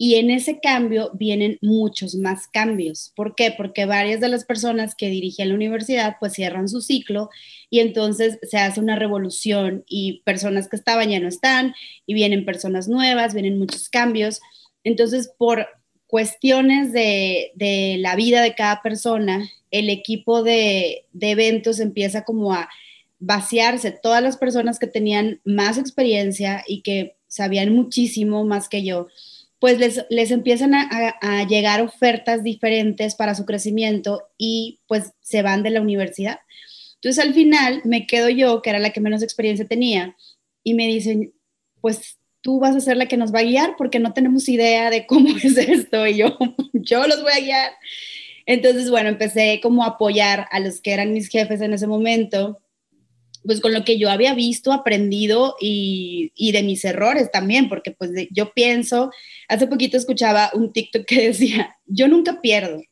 y 0.00 0.14
en 0.14 0.30
ese 0.30 0.60
cambio 0.60 1.10
vienen 1.14 1.58
muchos 1.60 2.14
más 2.14 2.46
cambios. 2.46 3.12
¿Por 3.16 3.34
qué? 3.34 3.52
Porque 3.54 3.84
varias 3.84 4.20
de 4.20 4.28
las 4.28 4.44
personas 4.44 4.94
que 4.94 5.10
dirigían 5.10 5.48
la 5.48 5.56
universidad 5.56 6.16
pues 6.20 6.34
cierran 6.34 6.68
su 6.68 6.80
ciclo 6.80 7.30
y 7.68 7.80
entonces 7.80 8.38
se 8.48 8.58
hace 8.58 8.78
una 8.78 8.96
revolución 8.96 9.84
y 9.88 10.22
personas 10.24 10.68
que 10.68 10.76
estaban 10.76 11.10
ya 11.10 11.18
no 11.18 11.26
están 11.26 11.74
y 12.06 12.14
vienen 12.14 12.44
personas 12.44 12.86
nuevas, 12.86 13.34
vienen 13.34 13.58
muchos 13.58 13.88
cambios. 13.88 14.40
Entonces, 14.84 15.32
por 15.36 15.66
cuestiones 16.06 16.92
de, 16.92 17.96
la 17.98 18.14
vida 18.14 18.40
de 18.40 18.54
cada 18.54 18.80
persona, 18.82 19.50
el 19.72 19.90
equipo 19.90 20.44
de, 20.44 21.06
de 21.12 21.32
eventos 21.32 21.80
empieza 21.80 22.24
como 22.24 22.54
a 22.54 22.68
vaciarse. 23.18 23.90
Todas 23.90 24.22
las 24.22 24.36
personas 24.36 24.78
que 24.78 24.86
tenían 24.86 25.40
más 25.44 25.76
experiencia 25.76 26.62
y 26.68 26.82
que 26.82 27.16
sabían 27.26 27.74
muchísimo 27.74 28.44
más 28.44 28.68
que 28.68 28.84
yo, 28.84 29.08
pues 29.58 30.06
les, 30.08 30.30
empiezan 30.30 30.74
a, 30.74 31.46
llegar 31.48 31.82
ofertas 31.82 32.42
diferentes 32.42 33.14
para 33.14 33.34
su 33.34 33.44
crecimiento 33.44 34.28
y 34.38 34.80
pues 34.86 35.12
se 35.20 35.42
van 35.42 35.62
de 35.62 35.70
la 35.70 35.80
universidad. 35.80 36.40
Entonces 36.96 37.24
al 37.24 37.34
final 37.34 37.82
me 37.84 38.06
quedo 38.06 38.28
yo, 38.28 38.62
que 38.62 38.70
era 38.70 38.78
la 38.78 38.90
que 38.90 39.00
menos 39.00 39.22
experiencia 39.22 39.66
tenía, 39.66 40.16
y 40.62 40.74
me 40.74 40.86
dicen, 40.86 41.32
pues 41.80 42.18
tú 42.40 42.60
vas 42.60 42.76
a 42.76 42.80
ser 42.80 42.96
la 42.96 43.06
que 43.06 43.16
nos 43.16 43.34
va 43.34 43.40
a 43.40 43.44
guiar 43.44 43.74
porque 43.76 43.98
no 43.98 44.12
tenemos 44.12 44.48
idea 44.48 44.90
de 44.90 45.06
cómo 45.06 45.28
es 45.42 45.56
esto 45.56 46.06
y 46.06 46.18
yo, 46.18 46.36
yo 46.72 47.06
los 47.06 47.22
voy 47.22 47.32
a 47.32 47.40
guiar. 47.40 47.72
Entonces, 48.46 48.90
bueno, 48.90 49.10
empecé 49.10 49.60
como 49.62 49.84
a 49.84 49.88
apoyar 49.88 50.46
a 50.50 50.60
los 50.60 50.80
que 50.80 50.92
eran 50.92 51.12
mis 51.12 51.28
jefes 51.28 51.60
en 51.60 51.74
ese 51.74 51.86
momento 51.86 52.60
pues 53.48 53.62
con 53.62 53.72
lo 53.72 53.82
que 53.82 53.98
yo 53.98 54.10
había 54.10 54.34
visto, 54.34 54.74
aprendido 54.74 55.56
y, 55.58 56.30
de 56.52 56.62
mis 56.62 56.84
errores 56.84 57.30
también, 57.32 57.70
porque 57.70 57.92
pues 57.92 58.10
yo 58.30 58.52
pienso, 58.52 59.10
hace 59.48 59.66
poquito 59.66 59.96
escuchaba 59.96 60.50
un 60.52 60.70
TikTok 60.70 61.06
que 61.06 61.22
decía, 61.28 61.78
yo 61.86 62.08
nunca 62.08 62.42
pierdo, 62.42 62.82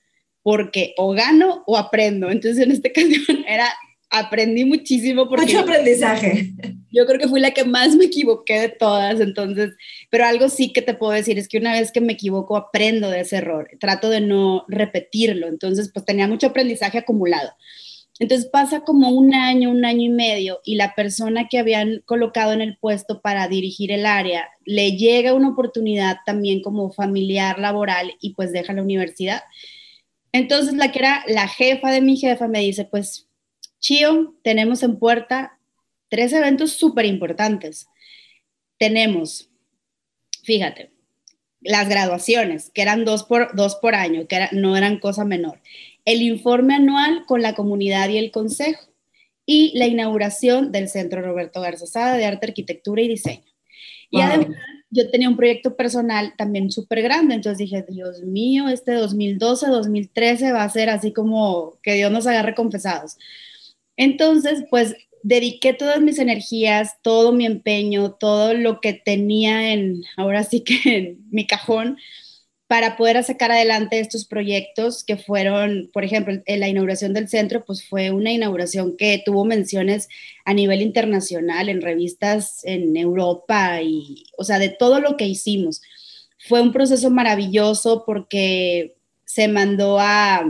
porque 0.43 0.95
o 0.97 1.13
gano 1.13 1.63
o 1.67 1.77
aprendo. 1.77 2.31
Entonces 2.31 2.65
en 2.65 2.73
este 2.73 2.91
caso 2.95 3.07
era, 3.47 3.69
aprendí 4.09 4.65
muchísimo. 4.65 5.29
Porque 5.29 5.45
Mucho 5.45 5.61
aprendizaje. 5.61 6.55
Yo 6.91 7.05
creo 7.05 7.21
que 7.21 7.29
fui 7.29 7.41
la 7.41 7.51
que 7.51 7.65
más 7.65 7.95
me 7.95 8.07
equivoqué 8.07 8.59
de 8.59 8.69
todas, 8.71 9.21
entonces, 9.21 9.75
pero 10.09 10.25
algo 10.25 10.49
sí 10.49 10.73
que 10.73 10.81
te 10.81 10.95
puedo 10.95 11.13
decir 11.13 11.39
es 11.39 11.49
que 11.49 11.59
una 11.59 11.73
vez 11.73 11.93
que 11.93 12.01
me 12.01 12.15
equivoco, 12.15 12.57
aprendo 12.57 13.11
de 13.11 13.21
ese 13.21 13.37
error, 13.37 13.69
trato 13.79 14.09
de 14.09 14.23
no 14.23 14.65
repetirlo, 14.69 15.49
entonces 15.49 15.91
pues 15.93 16.07
tenía 16.07 16.27
mucho 16.27 16.47
aprendizaje 16.47 16.97
acumulado. 16.97 17.51
Entonces 18.19 18.49
pasa 18.51 18.81
como 18.81 19.11
un 19.11 19.35
año, 19.35 19.71
un 19.71 19.85
año 19.85 20.05
y 20.05 20.09
medio 20.09 20.61
y 20.65 20.77
la 20.77 20.95
persona 20.95 21.49
que 21.49 21.59
habían 21.59 22.03
colocado 22.07 22.53
en 22.53 22.63
el 22.63 22.79
puesto 22.79 23.21
para 23.21 23.47
dirigir 23.47 23.93
el 23.93 24.07
área 24.07 24.49
le 24.65 24.93
llega 24.93 25.35
una 25.35 25.51
oportunidad 25.51 26.19
también 26.25 26.63
como 26.63 26.91
familiar, 26.93 27.59
laboral 27.59 28.15
y 28.21 28.33
pues 28.35 28.53
deja 28.53 28.73
la 28.73 28.83
universidad. 28.83 29.43
Entonces 30.33 30.75
la 30.75 30.93
que 30.93 31.01
era 31.01 31.25
la 31.29 31.47
jefa 31.47 31.91
de 31.91 32.01
mi 32.01 32.17
jefa 32.17 32.49
me 32.49 32.61
dice, 32.61 32.85
pues, 32.85 33.29
Chío, 33.81 34.35
tenemos 34.43 34.83
en 34.83 34.99
puerta 34.99 35.59
tres 36.09 36.33
eventos 36.33 36.73
súper 36.73 37.05
importantes. 37.05 37.87
Tenemos, 38.79 39.51
fíjate, 40.43 40.91
las 41.61 41.89
graduaciones, 41.89 42.71
que 42.71 42.83
eran 42.83 43.05
dos 43.05 43.25
por, 43.25 43.55
dos 43.55 43.77
por 43.77 43.95
año, 43.95 44.27
que 44.27 44.49
no 44.53 44.77
eran 44.77 44.99
cosa 44.99 45.25
menor 45.25 45.61
el 46.07 46.23
informe 46.23 46.77
anual 46.77 47.27
con 47.27 47.43
la 47.43 47.55
comunidad 47.55 48.09
y 48.09 48.17
el 48.17 48.31
consejo 48.31 48.89
y 49.45 49.77
la 49.79 49.87
inauguración 49.87 50.73
del 50.73 50.89
Centro 50.89 51.21
Roberto 51.21 51.61
Garzazada 51.61 52.17
de 52.17 52.25
Arte, 52.25 52.47
Arquitectura 52.47 53.03
y 53.03 53.09
Diseño. 53.09 53.45
Y 54.11 54.21
además 54.21 54.57
yo 54.89 55.11
tenía 55.11 55.29
un 55.29 55.37
proyecto 55.37 55.77
personal 55.77 56.35
también 56.39 56.71
súper 56.71 57.03
grande, 57.03 57.35
entonces 57.35 57.59
dije, 57.59 57.85
Dios 57.89 58.23
mío, 58.23 58.69
este 58.69 58.93
2012, 58.93 59.67
2013 59.67 60.53
va 60.53 60.63
a 60.63 60.71
ser 60.71 60.89
así 60.91 61.13
como 61.13 61.79
que 61.83 61.95
Dios 61.95 62.11
nos 62.11 62.27
agarre 62.27 62.55
confesados. 62.55 63.17
Entonces, 63.97 64.65
pues 64.71 64.95
dediqué 65.23 65.73
todas 65.73 66.01
mis 66.01 66.21
energías, 66.21 67.03
todo 67.03 67.33
mi 67.33 67.47
empeño, 67.47 68.13
todo 68.13 68.55
lo 68.55 68.81
que 68.81 68.93
tenía 68.95 69.73
en, 69.73 70.05
ahora 70.17 70.45
sí 70.45 70.61
que 70.61 70.97
en 70.97 71.19
mi 71.31 71.47
cajón, 71.47 71.99
para 72.67 72.97
poder 72.97 73.23
sacar 73.23 73.53
adelante 73.53 74.01
estos 74.01 74.25
proyectos 74.25 75.05
que 75.05 75.17
fueron, 75.17 75.89
por 75.93 76.05
ejemplo, 76.05 76.35
la 76.47 76.69
inauguración 76.69 77.13
del 77.13 77.29
centro, 77.29 77.65
pues 77.65 77.89
fue 77.89 78.11
una 78.11 78.33
inauguración 78.33 78.97
que 78.97 79.23
tuvo 79.25 79.45
menciones 79.45 80.09
a 80.45 80.53
nivel 80.53 80.83
internacional 80.83 81.69
en 81.69 81.81
revistas 81.81 82.65
en 82.65 82.97
Europa 82.97 83.81
y, 83.83 84.25
o 84.37 84.43
sea, 84.43 84.59
de 84.59 84.69
todo 84.69 85.01
lo 85.01 85.17
que 85.17 85.27
hicimos. 85.27 85.81
Fue 86.49 86.61
un 86.61 86.73
proceso 86.73 87.09
maravilloso 87.09 88.03
porque 88.05 88.97
se 89.25 89.47
mandó 89.47 89.99
a 90.01 90.45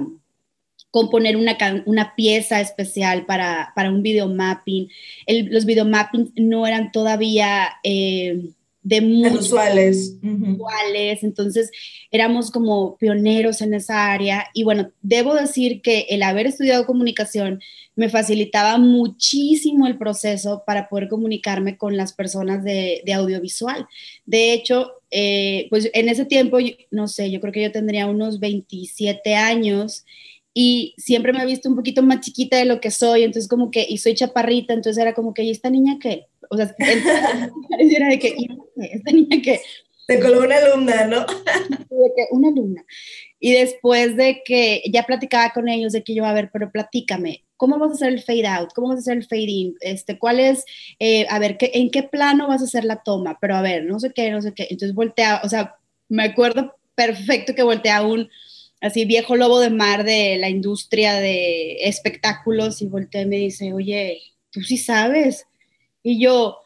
componer 0.91 1.37
una, 1.37 1.59
una 1.85 2.15
pieza 2.15 2.63
especial 2.63 3.27
para, 3.27 3.73
para 3.75 3.91
un 3.91 4.03
videomapping. 4.03 4.89
El, 5.27 5.47
los 5.53 5.67
videomappings 5.67 6.31
no 6.37 6.67
eran 6.67 6.93
todavía... 6.93 7.75
Eh, 7.83 8.53
de 8.87 9.01
muy 9.01 9.29
usuales. 9.31 11.25
Entonces, 11.25 11.73
éramos 12.13 12.53
como 12.53 12.97
pioneros 12.99 13.61
en 13.61 13.75
esa 13.75 14.13
área. 14.13 14.47
Y 14.55 14.63
bueno, 14.63 14.93
debo 15.03 15.35
decir 15.35 15.83
que 15.83 16.07
el 16.11 16.23
haber 16.23 16.47
estudiado 16.47 16.87
comunicación 16.87 17.61
me 17.97 18.09
facilitaba 18.09 18.79
muchísimo 18.79 19.89
el 19.89 19.99
proceso 19.99 20.63
para 20.65 20.89
poder 20.89 21.09
comunicarme 21.09 21.77
con 21.77 21.97
las 21.97 22.13
personas 22.13 22.63
de, 22.63 23.03
audiovisual. 23.13 23.89
De 24.25 24.53
hecho, 24.53 24.93
eh, 25.11 25.67
pues 25.69 25.91
en 25.93 26.09
ese 26.09 26.25
tiempo, 26.25 26.59
no 26.93 27.09
sé, 27.09 27.33
yo 27.33 27.41
creo 27.41 27.53
que 27.53 27.63
yo 27.63 27.73
tendría 27.73 28.07
unos 28.07 28.39
27 28.39 29.35
años 29.35 30.05
y 30.55 30.95
siempre 30.97 31.33
me 31.33 31.43
he 31.43 31.47
visto 31.47 31.69
un 31.69 31.75
poquito 31.75 32.03
más 32.03 32.21
chiquita 32.21 32.57
de 32.57 32.67
lo 32.67 32.81
que 32.81 32.91
soy, 32.91 33.25
entonces 33.25 33.49
como 33.49 33.71
que, 33.71 33.85
y 33.87 33.99
soy 33.99 34.15
chaparrita, 34.15 34.75
entonces 34.75 35.03
era 35.03 35.13
como 35.13 35.35
que, 35.35 35.43
¿y 35.43 35.51
esta 35.51 35.71
niña 35.71 35.99
qué? 36.01 36.29
O 36.51 36.57
sea, 36.57 36.75
era 37.79 38.09
de 38.09 38.19
que, 38.19 38.37
esta 38.77 39.13
niña 39.13 39.43
que... 39.43 39.61
Te 40.07 40.21
coló 40.21 40.45
una 40.45 40.57
alumna, 40.59 41.07
¿no? 41.07 41.21
De 41.21 42.13
que 42.17 42.27
una 42.31 42.49
alumna. 42.49 42.85
Y 43.41 43.53
después 43.53 44.17
de 44.17 44.43
que 44.45 44.83
ya 44.93 45.03
platicaba 45.03 45.51
con 45.51 45.69
ellos, 45.69 45.93
de 45.93 46.05
que 46.05 46.15
yo, 46.15 46.25
a 46.25 46.33
ver, 46.33 46.51
pero 46.53 46.71
platícame, 46.71 47.45
¿cómo 47.57 47.79
vas 47.79 47.91
a 47.91 47.95
hacer 47.95 48.13
el 48.13 48.23
fade 48.23 48.47
out? 48.47 48.71
¿Cómo 48.75 48.89
vas 48.89 48.99
a 48.99 49.01
hacer 49.01 49.17
el 49.17 49.27
fade 49.27 49.51
in? 49.51 49.75
Este, 49.81 50.19
¿Cuál 50.19 50.41
es, 50.41 50.65
eh, 50.99 51.27
a 51.29 51.39
ver, 51.39 51.57
¿qué, 51.57 51.73
en 51.75 51.91
qué 51.91 52.03
plano 52.03 52.49
vas 52.49 52.63
a 52.63 52.67
hacer 52.67 52.85
la 52.85 53.03
toma? 53.03 53.39
Pero 53.41 53.57
a 53.57 53.63
ver, 53.63 53.85
no 53.85 53.99
sé 53.99 54.13
qué, 54.15 54.31
no 54.31 54.41
sé 54.41 54.55
qué. 54.55 54.69
Entonces 54.71 54.95
voltea, 54.95 55.41
o 55.43 55.49
sea, 55.49 55.77
me 56.09 56.23
acuerdo 56.23 56.75
perfecto 56.95 57.55
que 57.55 57.63
voltea 57.63 58.03
un 58.03 58.29
así 58.81 59.05
viejo 59.05 59.37
lobo 59.37 59.61
de 59.61 59.71
mar 59.71 60.05
de 60.05 60.37
la 60.39 60.49
industria 60.49 61.15
de 61.15 61.89
espectáculos 61.89 62.83
y 62.83 62.87
voltea 62.87 63.23
y 63.23 63.27
me 63.27 63.37
dice, 63.37 63.73
oye, 63.73 64.21
tú 64.51 64.63
sí 64.63 64.77
sabes. 64.77 65.47
Y 66.07 66.21
yo, 66.21 66.59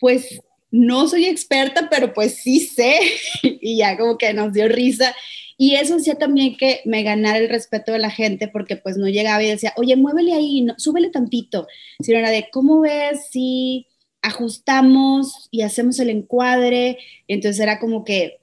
pues 0.00 0.40
no 0.72 1.06
soy 1.06 1.26
experta, 1.26 1.88
pero 1.88 2.12
pues 2.12 2.34
sí 2.42 2.58
sé. 2.58 2.98
y 3.42 3.76
ya 3.76 3.96
como 3.96 4.18
que 4.18 4.34
nos 4.34 4.52
dio 4.52 4.66
risa. 4.66 5.14
Y 5.56 5.76
eso 5.76 5.94
hacía 5.94 6.16
también 6.16 6.56
que 6.56 6.80
me 6.84 7.04
ganara 7.04 7.38
el 7.38 7.48
respeto 7.48 7.92
de 7.92 8.00
la 8.00 8.10
gente, 8.10 8.48
porque 8.48 8.74
pues 8.74 8.96
no 8.96 9.06
llegaba 9.06 9.40
y 9.40 9.50
decía, 9.50 9.72
oye, 9.76 9.94
muévele 9.94 10.32
ahí, 10.32 10.62
no, 10.62 10.74
súbele 10.78 11.10
tantito, 11.10 11.68
sino 12.00 12.18
era 12.18 12.30
de, 12.30 12.48
¿cómo 12.50 12.80
ves 12.80 13.28
si 13.30 13.86
ajustamos 14.20 15.48
y 15.52 15.62
hacemos 15.62 16.00
el 16.00 16.10
encuadre? 16.10 16.98
Entonces 17.28 17.60
era 17.60 17.78
como 17.78 18.04
que 18.04 18.40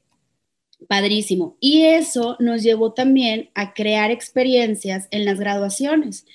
padrísimo. 0.87 1.57
Y 1.59 1.81
eso 1.83 2.37
nos 2.39 2.63
llevó 2.63 2.93
también 2.93 3.49
a 3.55 3.73
crear 3.73 4.09
experiencias 4.09 5.09
en 5.11 5.25
las 5.25 5.37
graduaciones. 5.37 6.25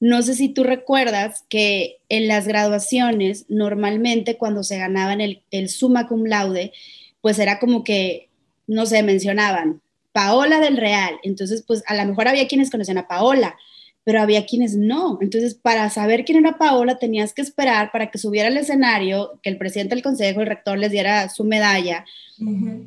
No 0.00 0.22
sé 0.22 0.34
si 0.34 0.48
tú 0.48 0.64
recuerdas 0.64 1.44
que 1.48 1.98
en 2.08 2.28
las 2.28 2.46
graduaciones, 2.46 3.46
normalmente 3.48 4.36
cuando 4.36 4.62
se 4.62 4.78
ganaban 4.78 5.20
el, 5.20 5.42
el 5.50 5.68
summa 5.68 6.08
cum 6.08 6.24
laude, 6.24 6.72
pues 7.20 7.38
era 7.38 7.58
como 7.58 7.84
que, 7.84 8.28
no 8.66 8.86
sé, 8.86 9.02
mencionaban 9.02 9.80
Paola 10.12 10.60
del 10.60 10.76
Real. 10.76 11.18
Entonces, 11.22 11.64
pues 11.66 11.82
a 11.86 11.94
lo 11.96 12.04
mejor 12.06 12.28
había 12.28 12.46
quienes 12.46 12.70
conocían 12.70 12.98
a 12.98 13.08
Paola, 13.08 13.56
pero 14.04 14.20
había 14.20 14.46
quienes 14.46 14.76
no. 14.76 15.18
Entonces, 15.20 15.54
para 15.54 15.90
saber 15.90 16.24
quién 16.24 16.38
era 16.38 16.58
Paola, 16.58 16.98
tenías 16.98 17.32
que 17.32 17.42
esperar 17.42 17.90
para 17.90 18.10
que 18.10 18.18
subiera 18.18 18.48
al 18.48 18.56
escenario, 18.56 19.40
que 19.42 19.50
el 19.50 19.58
presidente 19.58 19.94
del 19.94 20.04
consejo, 20.04 20.40
el 20.40 20.46
rector, 20.46 20.78
les 20.78 20.92
diera 20.92 21.28
su 21.30 21.42
medalla. 21.42 22.04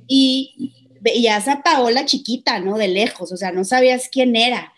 Y 0.08 0.74
veías 1.02 1.48
a 1.48 1.64
Paola 1.64 2.06
chiquita, 2.06 2.60
¿no? 2.60 2.78
De 2.78 2.88
lejos, 2.88 3.32
o 3.32 3.38
sea, 3.38 3.52
no 3.52 3.64
sabías 3.66 4.08
quién 4.10 4.36
era. 4.36 4.74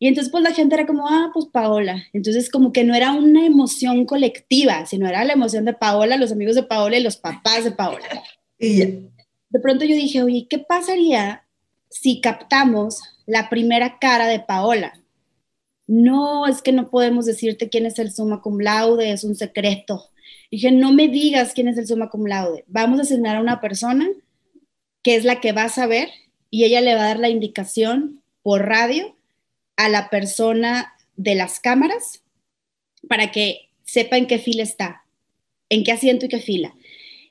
Y 0.00 0.08
entonces 0.08 0.32
pues 0.32 0.42
la 0.42 0.52
gente 0.52 0.74
era 0.74 0.86
como, 0.86 1.06
ah, 1.06 1.30
pues 1.32 1.46
Paola. 1.46 2.02
Entonces 2.12 2.50
como 2.50 2.72
que 2.72 2.82
no 2.82 2.96
era 2.96 3.12
una 3.12 3.46
emoción 3.46 4.04
colectiva, 4.06 4.84
sino 4.86 5.06
era 5.06 5.24
la 5.24 5.34
emoción 5.34 5.64
de 5.64 5.74
Paola, 5.74 6.16
los 6.16 6.32
amigos 6.32 6.56
de 6.56 6.64
Paola 6.64 6.98
y 6.98 7.02
los 7.04 7.16
papás 7.16 7.62
de 7.62 7.70
Paola. 7.70 8.08
Y 8.58 8.76
de 8.76 9.60
pronto 9.62 9.84
yo 9.84 9.94
dije, 9.94 10.22
oye, 10.22 10.46
¿qué 10.50 10.58
pasaría 10.58 11.44
si 11.90 12.20
captamos 12.20 13.00
la 13.26 13.48
primera 13.48 13.98
cara 13.98 14.26
de 14.26 14.40
Paola. 14.40 14.94
No, 15.86 16.46
es 16.46 16.62
que 16.62 16.72
no 16.72 16.88
podemos 16.88 17.26
decirte 17.26 17.68
quién 17.68 17.84
es 17.84 17.98
el 17.98 18.12
summa 18.12 18.40
cum 18.40 18.60
laude, 18.60 19.12
es 19.12 19.24
un 19.24 19.34
secreto. 19.34 20.10
Dije, 20.50 20.70
no 20.70 20.92
me 20.92 21.08
digas 21.08 21.52
quién 21.52 21.68
es 21.68 21.78
el 21.78 21.86
summa 21.86 22.10
cum 22.10 22.26
laude. 22.26 22.64
Vamos 22.68 23.00
a 23.00 23.02
asignar 23.02 23.36
a 23.36 23.40
una 23.40 23.60
persona 23.60 24.08
que 25.02 25.16
es 25.16 25.24
la 25.24 25.40
que 25.40 25.52
va 25.52 25.64
a 25.64 25.68
saber 25.68 26.08
y 26.48 26.64
ella 26.64 26.80
le 26.80 26.94
va 26.94 27.02
a 27.02 27.06
dar 27.08 27.18
la 27.18 27.28
indicación 27.28 28.22
por 28.42 28.66
radio 28.66 29.16
a 29.84 29.88
la 29.88 30.10
persona 30.10 30.94
de 31.16 31.34
las 31.34 31.58
cámaras 31.58 32.22
para 33.08 33.30
que 33.30 33.70
sepa 33.84 34.18
en 34.18 34.26
qué 34.26 34.38
fila 34.38 34.62
está, 34.62 35.04
en 35.70 35.84
qué 35.84 35.92
asiento 35.92 36.26
y 36.26 36.28
qué 36.28 36.40
fila. 36.40 36.74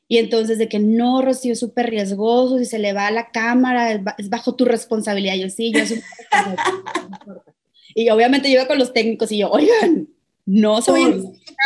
Y 0.08 0.18
entonces 0.18 0.58
de 0.58 0.68
que 0.68 0.80
no, 0.80 1.22
Rocío, 1.22 1.54
es 1.54 1.60
súper 1.60 1.92
riesgoso, 1.92 2.58
si 2.58 2.66
se 2.66 2.80
le 2.80 2.94
va 2.94 3.06
a 3.06 3.12
la 3.12 3.30
cámara, 3.30 3.92
es 4.18 4.30
bajo 4.30 4.56
tu 4.56 4.66
responsabilidad. 4.66 5.36
Yo 5.36 5.50
sí, 5.50 5.72
yo 5.72 5.86
soy 5.86 6.02
Y 7.96 8.10
obviamente 8.10 8.50
yo 8.50 8.56
iba 8.56 8.68
con 8.68 8.80
los 8.80 8.94
técnicos 8.94 9.32
y 9.32 9.38
yo, 9.38 9.52
oigan, 9.52 10.08
no 10.46 10.82
se 10.82 10.92
vayan 10.92 11.24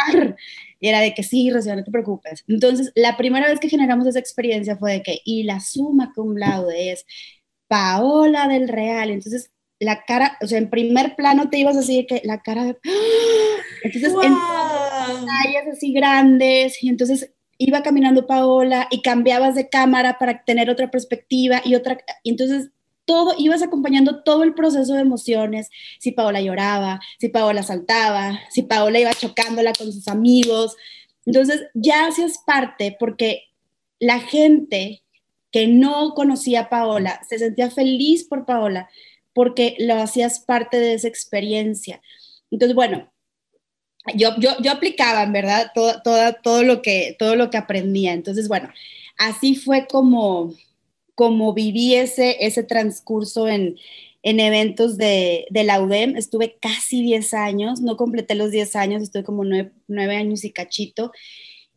a 0.08 0.36
Y 0.82 0.88
era 0.90 1.00
de 1.00 1.14
que 1.14 1.24
sí, 1.24 1.50
Rocío, 1.50 1.76
no 1.78 1.84
te 1.86 1.92
preocupes. 1.92 2.44
Entonces, 2.50 2.92
la 2.96 3.16
primera 3.16 3.48
vez 3.48 3.60
que 3.62 3.70
generamos 3.70 4.06
esa 4.06 4.20
experiencia 4.20 4.76
fue 4.76 4.94
de 4.94 5.04
que, 5.04 5.22
y 5.24 5.44
la 5.44 5.62
suma 5.62 6.12
cum 6.14 6.36
laude 6.36 6.92
es 6.92 7.06
Paola 7.68 8.50
del 8.50 8.68
Real. 8.68 9.10
Entonces, 9.10 9.52
la 9.84 10.04
cara, 10.06 10.38
o 10.42 10.48
sea, 10.48 10.58
en 10.58 10.70
primer 10.70 11.16
plano 11.16 11.50
te 11.50 11.58
ibas 11.58 11.78
así 11.78 11.98
de 11.98 12.08
que 12.08 12.22
la 12.24 12.42
cara 12.42 12.66
de... 12.66 12.72
¡Ah! 12.72 13.62
Entonces, 13.84 14.14
wow. 14.14 14.24
en 14.24 14.34
pantallas 14.34 15.68
así 15.72 15.92
grandes, 15.92 16.82
y 16.82 16.90
entonces 16.90 17.32
iba 17.58 17.84
caminando 17.84 18.28
Paola 18.28 18.88
y 18.92 19.02
cambiabas 19.02 19.56
de 19.56 19.70
cámara 19.70 20.18
para 20.20 20.44
tener 20.44 20.70
otra 20.70 20.90
perspectiva 20.90 21.62
y 21.64 21.76
otra, 21.76 21.98
y 22.24 22.32
entonces 22.32 22.70
todo, 23.06 23.36
ibas 23.38 23.62
acompañando 23.62 24.24
todo 24.24 24.44
el 24.44 24.54
proceso 24.54 24.94
de 24.94 25.02
emociones, 25.02 25.70
si 26.00 26.12
Paola 26.12 26.42
lloraba, 26.42 27.02
si 27.20 27.30
Paola 27.30 27.64
saltaba, 27.64 28.40
si 28.50 28.64
Paola 28.64 29.00
iba 29.00 29.14
chocándola 29.14 29.74
con 29.74 29.92
sus 29.92 30.08
amigos. 30.08 30.76
Entonces 31.26 31.68
ya 31.74 32.08
hacías 32.08 32.40
parte 32.46 32.96
porque 33.00 33.44
la 34.00 34.20
gente 34.20 35.04
que 35.52 35.68
no 35.68 36.14
conocía 36.16 36.62
a 36.62 36.70
Paola 36.70 37.22
se 37.28 37.40
sentía 37.40 37.70
feliz 37.70 38.24
por 38.24 38.46
Paola 38.46 38.90
porque 39.34 39.76
lo 39.80 39.96
hacías 39.96 40.40
parte 40.40 40.80
de 40.80 40.94
esa 40.94 41.08
experiencia. 41.08 42.02
Entonces, 42.52 42.76
bueno, 42.76 43.12
yo, 44.16 44.36
yo, 44.38 44.52
yo 44.62 44.72
aplicaba, 44.72 45.26
verdad, 45.26 45.72
todo, 45.74 46.02
todo, 46.44 46.64
lo 46.64 46.82
que, 46.82 47.16
todo 47.18 47.36
lo 47.36 47.50
que 47.50 47.58
aprendía. 47.58 48.14
Entonces, 48.14 48.48
bueno, 48.48 48.70
así 49.18 49.56
fue 49.56 49.88
como, 49.88 50.54
como 51.16 51.54
viví 51.54 51.96
ese, 51.96 52.38
ese 52.46 52.64
transcurso 52.64 53.48
en, 53.48 53.78
en 54.22 54.40
eventos 54.40 54.98
de, 54.98 55.46
de, 55.50 55.64
la 55.64 55.82
UDEM. 55.82 56.18
Estuve 56.18 56.58
casi 56.62 57.02
10 57.02 57.34
años, 57.34 57.82
no 57.82 57.98
completé 57.98 58.36
los 58.36 58.52
10 58.52 58.76
años, 58.76 59.04
estuve 59.04 59.24
como 59.24 59.46
9, 59.46 59.72
9 59.88 60.16
años 60.16 60.44
y 60.44 60.52
cachito. 60.52 61.12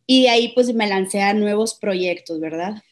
Y 0.07 0.23
de 0.23 0.31
ahí 0.31 0.49
pues 0.55 0.73
me 0.75 0.87
lancé 0.87 1.23
a 1.23 1.35
nuevos 1.35 1.75
proyectos, 1.75 2.41
¿verdad? 2.41 2.83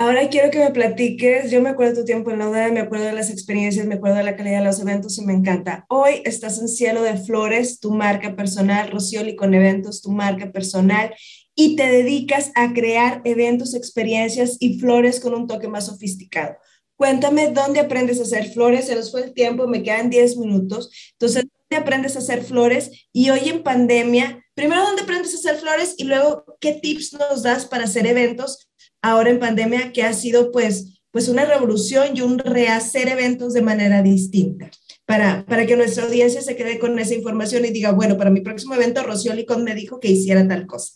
Ahora 0.00 0.30
quiero 0.30 0.50
que 0.50 0.60
me 0.60 0.70
platiques, 0.70 1.50
yo 1.50 1.60
me 1.60 1.68
acuerdo 1.68 1.92
de 1.92 2.00
tu 2.00 2.04
tiempo 2.06 2.30
en 2.30 2.38
la 2.38 2.48
UDEM, 2.48 2.72
me 2.72 2.80
acuerdo 2.80 3.04
de 3.04 3.12
las 3.12 3.28
experiencias, 3.28 3.84
me 3.84 3.96
acuerdo 3.96 4.16
de 4.16 4.22
la 4.22 4.34
calidad 4.34 4.60
de 4.60 4.64
los 4.64 4.80
eventos 4.80 5.18
y 5.18 5.26
me 5.26 5.34
encanta. 5.34 5.84
Hoy 5.90 6.22
estás 6.24 6.58
en 6.58 6.68
Cielo 6.68 7.02
de 7.02 7.18
Flores, 7.18 7.80
tu 7.80 7.90
marca 7.90 8.34
personal, 8.34 8.90
Rocioli 8.90 9.36
con 9.36 9.52
eventos, 9.52 10.00
tu 10.00 10.10
marca 10.10 10.52
personal, 10.52 11.14
y 11.54 11.76
te 11.76 11.86
dedicas 11.86 12.50
a 12.54 12.72
crear 12.72 13.20
eventos, 13.24 13.74
experiencias 13.74 14.56
y 14.58 14.78
flores 14.78 15.20
con 15.20 15.34
un 15.34 15.46
toque 15.46 15.68
más 15.68 15.84
sofisticado. 15.84 16.56
Cuéntame 16.96 17.48
dónde 17.48 17.80
aprendes 17.80 18.20
a 18.20 18.22
hacer 18.22 18.50
flores, 18.54 18.86
se 18.86 18.94
nos 18.94 19.10
fue 19.10 19.24
el 19.24 19.34
tiempo, 19.34 19.68
me 19.68 19.82
quedan 19.82 20.08
10 20.08 20.38
minutos. 20.38 20.90
Entonces, 21.12 21.44
¿dónde 21.68 21.82
aprendes 21.82 22.16
a 22.16 22.20
hacer 22.20 22.42
flores? 22.42 23.06
Y 23.12 23.28
hoy 23.28 23.50
en 23.50 23.62
pandemia, 23.62 24.42
primero, 24.54 24.80
¿dónde 24.80 25.02
aprendes 25.02 25.34
a 25.34 25.38
hacer 25.38 25.56
flores? 25.60 25.94
Y 25.98 26.04
luego, 26.04 26.46
¿qué 26.58 26.72
tips 26.72 27.12
nos 27.12 27.42
das 27.42 27.66
para 27.66 27.84
hacer 27.84 28.06
eventos 28.06 28.69
ahora 29.02 29.30
en 29.30 29.38
pandemia 29.38 29.92
que 29.92 30.02
ha 30.02 30.12
sido 30.12 30.52
pues, 30.52 31.00
pues 31.10 31.28
una 31.28 31.44
revolución 31.44 32.16
y 32.16 32.20
un 32.20 32.38
rehacer 32.38 33.08
eventos 33.08 33.54
de 33.54 33.62
manera 33.62 34.02
distinta. 34.02 34.70
Para, 35.06 35.44
para 35.44 35.66
que 35.66 35.76
nuestra 35.76 36.04
audiencia 36.04 36.40
se 36.40 36.54
quede 36.54 36.78
con 36.78 36.96
esa 36.98 37.14
información 37.14 37.64
y 37.64 37.70
diga, 37.70 37.90
bueno, 37.90 38.16
para 38.16 38.30
mi 38.30 38.42
próximo 38.42 38.74
evento 38.74 39.02
Rocío 39.02 39.34
Licón 39.34 39.64
me 39.64 39.74
dijo 39.74 39.98
que 39.98 40.08
hiciera 40.08 40.46
tal 40.46 40.66
cosa. 40.66 40.94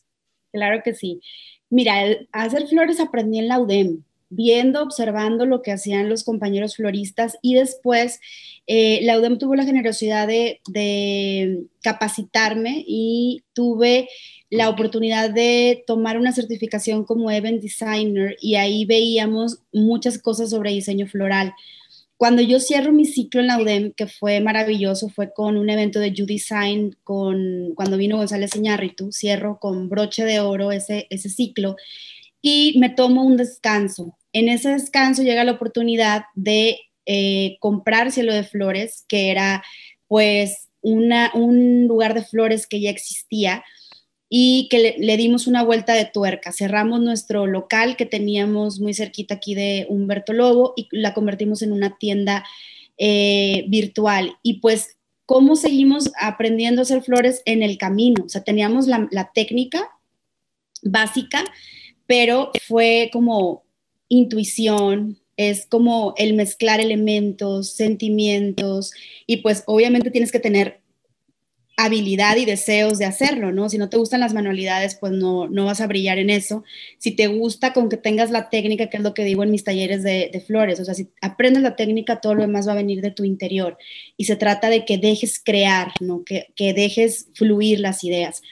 Claro 0.52 0.82
que 0.84 0.94
sí. 0.94 1.20
Mira, 1.68 1.94
hacer 2.30 2.68
flores 2.68 3.00
aprendí 3.00 3.40
en 3.40 3.48
la 3.48 3.58
UDEM, 3.58 4.04
viendo, 4.28 4.82
observando 4.82 5.46
lo 5.46 5.62
que 5.62 5.72
hacían 5.72 6.08
los 6.08 6.22
compañeros 6.22 6.76
floristas 6.76 7.36
y 7.42 7.54
después 7.54 8.20
eh, 8.68 9.00
la 9.02 9.18
UDEM 9.18 9.38
tuvo 9.38 9.56
la 9.56 9.64
generosidad 9.64 10.28
de, 10.28 10.60
de 10.68 11.64
capacitarme 11.82 12.84
y 12.86 13.42
tuve 13.52 14.08
la 14.54 14.68
oportunidad 14.68 15.30
de 15.30 15.82
tomar 15.84 16.16
una 16.16 16.30
certificación 16.30 17.04
como 17.04 17.32
event 17.32 17.60
designer 17.60 18.36
y 18.40 18.54
ahí 18.54 18.84
veíamos 18.84 19.58
muchas 19.72 20.16
cosas 20.16 20.50
sobre 20.50 20.70
diseño 20.70 21.08
floral. 21.08 21.52
Cuando 22.16 22.40
yo 22.40 22.60
cierro 22.60 22.92
mi 22.92 23.04
ciclo 23.04 23.40
en 23.40 23.48
la 23.48 23.58
UDEM, 23.58 23.92
que 23.92 24.06
fue 24.06 24.40
maravilloso, 24.40 25.08
fue 25.08 25.32
con 25.32 25.56
un 25.56 25.70
evento 25.70 25.98
de 25.98 26.12
You 26.12 26.24
Design, 26.24 26.96
con, 27.02 27.72
cuando 27.74 27.96
vino 27.96 28.16
González 28.16 28.54
Iñárritu, 28.54 29.10
cierro 29.10 29.58
con 29.58 29.88
broche 29.88 30.24
de 30.24 30.38
oro 30.38 30.70
ese, 30.70 31.08
ese 31.10 31.30
ciclo 31.30 31.74
y 32.40 32.78
me 32.78 32.90
tomo 32.90 33.24
un 33.24 33.36
descanso. 33.36 34.16
En 34.32 34.48
ese 34.48 34.68
descanso 34.68 35.24
llega 35.24 35.42
la 35.42 35.52
oportunidad 35.52 36.26
de 36.36 36.78
eh, 37.06 37.56
comprar 37.58 38.12
Cielo 38.12 38.32
de 38.32 38.44
Flores, 38.44 39.04
que 39.08 39.32
era 39.32 39.64
pues 40.06 40.68
una, 40.80 41.32
un 41.34 41.88
lugar 41.88 42.14
de 42.14 42.22
flores 42.22 42.68
que 42.68 42.80
ya 42.80 42.90
existía, 42.90 43.64
y 44.36 44.66
que 44.68 44.96
le, 44.98 45.16
dimos 45.16 45.46
una 45.46 45.62
vuelta 45.62 45.94
de 45.94 46.06
tuerca. 46.06 46.50
Cerramos 46.50 47.00
nuestro 47.00 47.46
local 47.46 47.94
que 47.96 48.04
teníamos 48.04 48.80
muy 48.80 48.92
cerquita 48.92 49.36
aquí 49.36 49.54
de 49.54 49.86
Humberto 49.88 50.32
Lobo 50.32 50.74
y 50.76 50.88
la 50.90 51.14
convertimos 51.14 51.62
en 51.62 51.70
una 51.70 51.98
tienda 51.98 52.44
eh, 52.98 53.64
virtual. 53.68 54.36
Y 54.42 54.54
pues, 54.54 54.98
¿cómo 55.24 55.54
seguimos 55.54 56.10
aprendiendo 56.20 56.80
a 56.80 56.82
hacer 56.82 57.04
flores 57.04 57.42
en 57.44 57.62
el 57.62 57.78
camino? 57.78 58.24
O 58.24 58.28
sea, 58.28 58.42
teníamos 58.42 58.88
la, 58.88 59.06
la 59.12 59.30
técnica 59.32 59.88
básica, 60.82 61.44
pero 62.06 62.50
fue 62.66 63.10
como 63.12 63.62
intuición, 64.08 65.16
es 65.36 65.64
como 65.64 66.12
el 66.16 66.34
mezclar 66.34 66.80
elementos, 66.80 67.70
sentimientos, 67.70 68.90
y 69.28 69.36
pues 69.36 69.62
obviamente 69.66 70.10
tienes 70.10 70.32
que 70.32 70.40
tener 70.40 70.80
habilidad 71.76 72.36
y 72.36 72.44
deseos 72.44 72.98
de 72.98 73.04
hacerlo, 73.04 73.50
¿no? 73.50 73.68
Si 73.68 73.78
no 73.78 73.88
te 73.88 73.96
gustan 73.96 74.20
las 74.20 74.32
manualidades, 74.32 74.94
pues 74.94 75.12
no, 75.12 75.48
no 75.48 75.64
vas 75.64 75.80
a 75.80 75.86
brillar 75.86 76.18
en 76.18 76.30
eso. 76.30 76.62
Si 76.98 77.10
te 77.12 77.26
gusta 77.26 77.72
con 77.72 77.88
que 77.88 77.96
tengas 77.96 78.30
la 78.30 78.48
técnica, 78.48 78.88
que 78.88 78.98
es 78.98 79.02
lo 79.02 79.12
que 79.12 79.24
digo 79.24 79.42
en 79.42 79.50
mis 79.50 79.64
talleres 79.64 80.02
de, 80.02 80.44
flores, 80.46 80.78
o 80.78 80.84
sea, 80.84 80.94
si 80.94 81.08
aprendes 81.20 81.62
la 81.62 81.74
técnica, 81.74 82.20
todo 82.20 82.34
lo 82.34 82.42
demás 82.42 82.68
va 82.68 82.72
a 82.72 82.76
venir 82.76 83.00
de 83.00 83.10
tu 83.10 83.24
interior. 83.24 83.76
Y 84.16 84.26
se 84.26 84.36
trata 84.36 84.70
de 84.70 84.84
que 84.84 84.98
dejes 84.98 85.40
crear, 85.42 85.92
¿no? 86.00 86.24
Que, 86.24 86.48
que 86.54 86.74
dejes 86.74 87.28
fluir 87.34 87.80
las 87.80 88.04
ideas. 88.04 88.42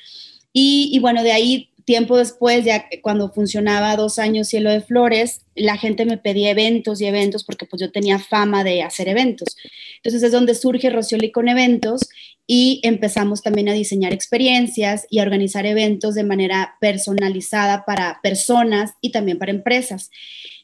Y, 0.52 0.90
y 0.92 0.98
bueno, 0.98 1.22
de 1.22 1.32
ahí 1.32 1.72
tiempo 1.84 2.16
después, 2.16 2.64
ya 2.64 2.86
cuando 3.02 3.30
funcionaba 3.30 3.96
dos 3.96 4.18
años 4.18 4.48
Cielo 4.48 4.70
de 4.70 4.80
Flores, 4.80 5.42
la 5.54 5.76
gente 5.76 6.04
me 6.04 6.18
pedía 6.18 6.50
eventos 6.50 7.00
y 7.00 7.06
eventos 7.06 7.44
porque 7.44 7.66
pues 7.66 7.80
yo 7.80 7.90
tenía 7.90 8.18
fama 8.18 8.64
de 8.64 8.82
hacer 8.82 9.08
eventos. 9.08 9.56
Entonces 9.96 10.22
es 10.22 10.32
donde 10.32 10.54
surge 10.54 10.90
Rocioli 10.90 11.30
con 11.30 11.48
eventos 11.48 12.08
y 12.46 12.80
empezamos 12.82 13.42
también 13.42 13.68
a 13.68 13.72
diseñar 13.72 14.12
experiencias 14.12 15.06
y 15.10 15.18
a 15.18 15.22
organizar 15.22 15.66
eventos 15.66 16.14
de 16.14 16.24
manera 16.24 16.74
personalizada 16.80 17.84
para 17.84 18.20
personas 18.22 18.92
y 19.00 19.12
también 19.12 19.38
para 19.38 19.52
empresas. 19.52 20.10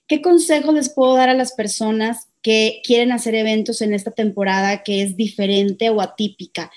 ¿Qué 0.07 0.23
consejos 0.23 0.75
les 0.75 0.89
puedo 0.89 1.15
dar 1.15 1.29
a 1.29 1.35
las 1.35 1.53
personas 1.53 2.29
que 2.43 2.81
quieren 2.85 3.13
hacer 3.13 3.35
eventos 3.35 3.83
en 3.83 3.93
esta 3.93 4.11
temporada 4.11 4.83
que 4.83 5.03
es 5.03 5.17
diferente 5.17 5.91
o 5.91 6.01
atípica? 6.01 6.71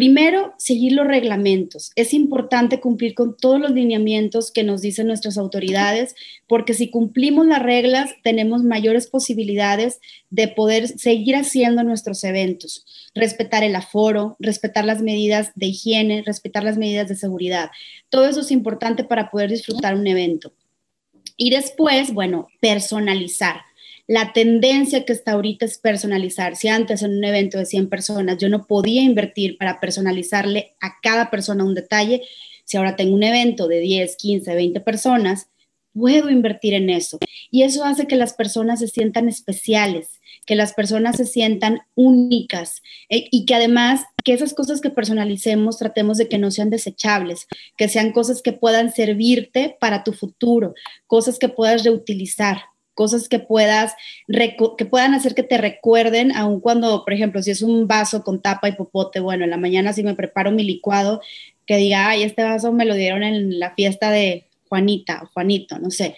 Primero, 0.00 0.54
seguir 0.56 0.92
los 0.92 1.06
reglamentos. 1.06 1.92
Es 1.94 2.14
importante 2.14 2.80
cumplir 2.80 3.12
con 3.12 3.36
todos 3.36 3.60
los 3.60 3.72
lineamientos 3.72 4.50
que 4.50 4.64
nos 4.64 4.80
dicen 4.80 5.06
nuestras 5.06 5.36
autoridades, 5.36 6.14
porque 6.46 6.72
si 6.72 6.88
cumplimos 6.88 7.46
las 7.46 7.62
reglas, 7.62 8.14
tenemos 8.22 8.62
mayores 8.64 9.08
posibilidades 9.08 10.00
de 10.30 10.48
poder 10.48 10.88
seguir 10.88 11.36
haciendo 11.36 11.84
nuestros 11.84 12.24
eventos. 12.24 12.86
Respetar 13.14 13.62
el 13.62 13.76
aforo, 13.76 14.36
respetar 14.38 14.86
las 14.86 15.02
medidas 15.02 15.50
de 15.54 15.66
higiene, 15.66 16.22
respetar 16.24 16.64
las 16.64 16.78
medidas 16.78 17.06
de 17.06 17.16
seguridad. 17.16 17.70
Todo 18.08 18.26
eso 18.26 18.40
es 18.40 18.50
importante 18.52 19.04
para 19.04 19.30
poder 19.30 19.50
disfrutar 19.50 19.94
un 19.94 20.06
evento. 20.06 20.54
Y 21.36 21.50
después, 21.50 22.14
bueno, 22.14 22.48
personalizar 22.62 23.60
la 24.10 24.32
tendencia 24.32 25.04
que 25.04 25.12
está 25.12 25.32
ahorita 25.32 25.64
es 25.66 25.78
personalizar. 25.78 26.56
Si 26.56 26.66
antes 26.66 27.02
en 27.02 27.16
un 27.16 27.22
evento 27.22 27.58
de 27.58 27.64
100 27.64 27.88
personas 27.88 28.38
yo 28.38 28.48
no 28.48 28.66
podía 28.66 29.02
invertir 29.02 29.56
para 29.56 29.78
personalizarle 29.78 30.74
a 30.80 30.98
cada 31.00 31.30
persona 31.30 31.62
un 31.62 31.76
detalle, 31.76 32.22
si 32.64 32.76
ahora 32.76 32.96
tengo 32.96 33.14
un 33.14 33.22
evento 33.22 33.68
de 33.68 33.78
10, 33.78 34.16
15, 34.16 34.52
20 34.52 34.80
personas, 34.80 35.46
puedo 35.94 36.28
invertir 36.28 36.74
en 36.74 36.90
eso. 36.90 37.20
Y 37.52 37.62
eso 37.62 37.84
hace 37.84 38.08
que 38.08 38.16
las 38.16 38.32
personas 38.32 38.80
se 38.80 38.88
sientan 38.88 39.28
especiales, 39.28 40.18
que 40.44 40.56
las 40.56 40.72
personas 40.72 41.16
se 41.16 41.24
sientan 41.24 41.82
únicas 41.94 42.82
eh, 43.10 43.28
y 43.30 43.44
que 43.44 43.54
además 43.54 44.06
que 44.24 44.32
esas 44.32 44.54
cosas 44.54 44.80
que 44.80 44.90
personalicemos 44.90 45.78
tratemos 45.78 46.18
de 46.18 46.26
que 46.26 46.38
no 46.38 46.50
sean 46.50 46.70
desechables, 46.70 47.46
que 47.76 47.88
sean 47.88 48.10
cosas 48.10 48.42
que 48.42 48.52
puedan 48.52 48.92
servirte 48.92 49.76
para 49.78 50.02
tu 50.02 50.12
futuro, 50.14 50.74
cosas 51.06 51.38
que 51.38 51.48
puedas 51.48 51.84
reutilizar 51.84 52.62
cosas 52.94 53.28
que 53.28 53.38
puedas 53.38 53.94
que 54.78 54.86
puedan 54.86 55.14
hacer 55.14 55.34
que 55.34 55.42
te 55.42 55.58
recuerden 55.58 56.32
aun 56.32 56.60
cuando, 56.60 57.04
por 57.04 57.12
ejemplo, 57.14 57.42
si 57.42 57.50
es 57.50 57.62
un 57.62 57.86
vaso 57.86 58.22
con 58.22 58.42
tapa 58.42 58.68
y 58.68 58.72
popote, 58.72 59.20
bueno, 59.20 59.44
en 59.44 59.50
la 59.50 59.56
mañana 59.56 59.92
si 59.92 60.02
me 60.02 60.14
preparo 60.14 60.50
mi 60.50 60.64
licuado, 60.64 61.20
que 61.66 61.76
diga, 61.76 62.08
"Ay, 62.08 62.22
este 62.22 62.42
vaso 62.42 62.72
me 62.72 62.84
lo 62.84 62.94
dieron 62.94 63.22
en 63.22 63.58
la 63.58 63.74
fiesta 63.74 64.10
de 64.10 64.46
Juanita 64.68 65.22
o 65.24 65.26
Juanito", 65.32 65.78
no 65.78 65.90
sé. 65.90 66.16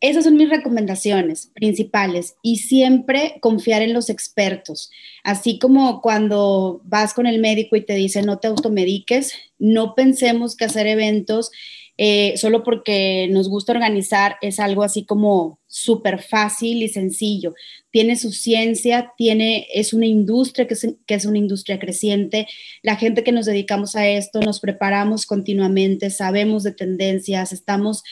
Esas 0.00 0.24
son 0.24 0.36
mis 0.36 0.50
recomendaciones 0.50 1.50
principales 1.54 2.36
y 2.42 2.56
siempre 2.58 3.38
confiar 3.40 3.80
en 3.80 3.94
los 3.94 4.10
expertos. 4.10 4.90
Así 5.22 5.58
como 5.58 6.02
cuando 6.02 6.82
vas 6.84 7.14
con 7.14 7.26
el 7.26 7.38
médico 7.40 7.74
y 7.76 7.86
te 7.86 7.94
dice 7.94 8.22
no 8.22 8.38
te 8.38 8.48
automediques, 8.48 9.32
no 9.58 9.94
pensemos 9.94 10.56
que 10.56 10.66
hacer 10.66 10.86
eventos 10.86 11.50
eh, 11.96 12.34
solo 12.36 12.64
porque 12.64 13.28
nos 13.30 13.48
gusta 13.48 13.72
organizar 13.72 14.36
es 14.42 14.58
algo 14.58 14.82
así 14.82 15.04
como 15.04 15.60
súper 15.74 16.22
fácil 16.22 16.84
y 16.84 16.88
sencillo. 16.88 17.52
Tiene 17.90 18.14
su 18.14 18.30
ciencia, 18.30 19.12
tiene, 19.18 19.66
es 19.74 19.92
una 19.92 20.06
industria 20.06 20.68
que 20.68 20.74
es, 20.74 20.86
que 21.04 21.14
es 21.14 21.24
una 21.24 21.38
industria 21.38 21.80
creciente. 21.80 22.46
La 22.82 22.94
gente 22.94 23.24
que 23.24 23.32
nos 23.32 23.44
dedicamos 23.44 23.96
a 23.96 24.06
esto 24.06 24.40
nos 24.40 24.60
preparamos 24.60 25.26
continuamente, 25.26 26.10
sabemos 26.10 26.62
de 26.62 26.70
tendencias, 26.70 27.52
estamos 27.52 28.04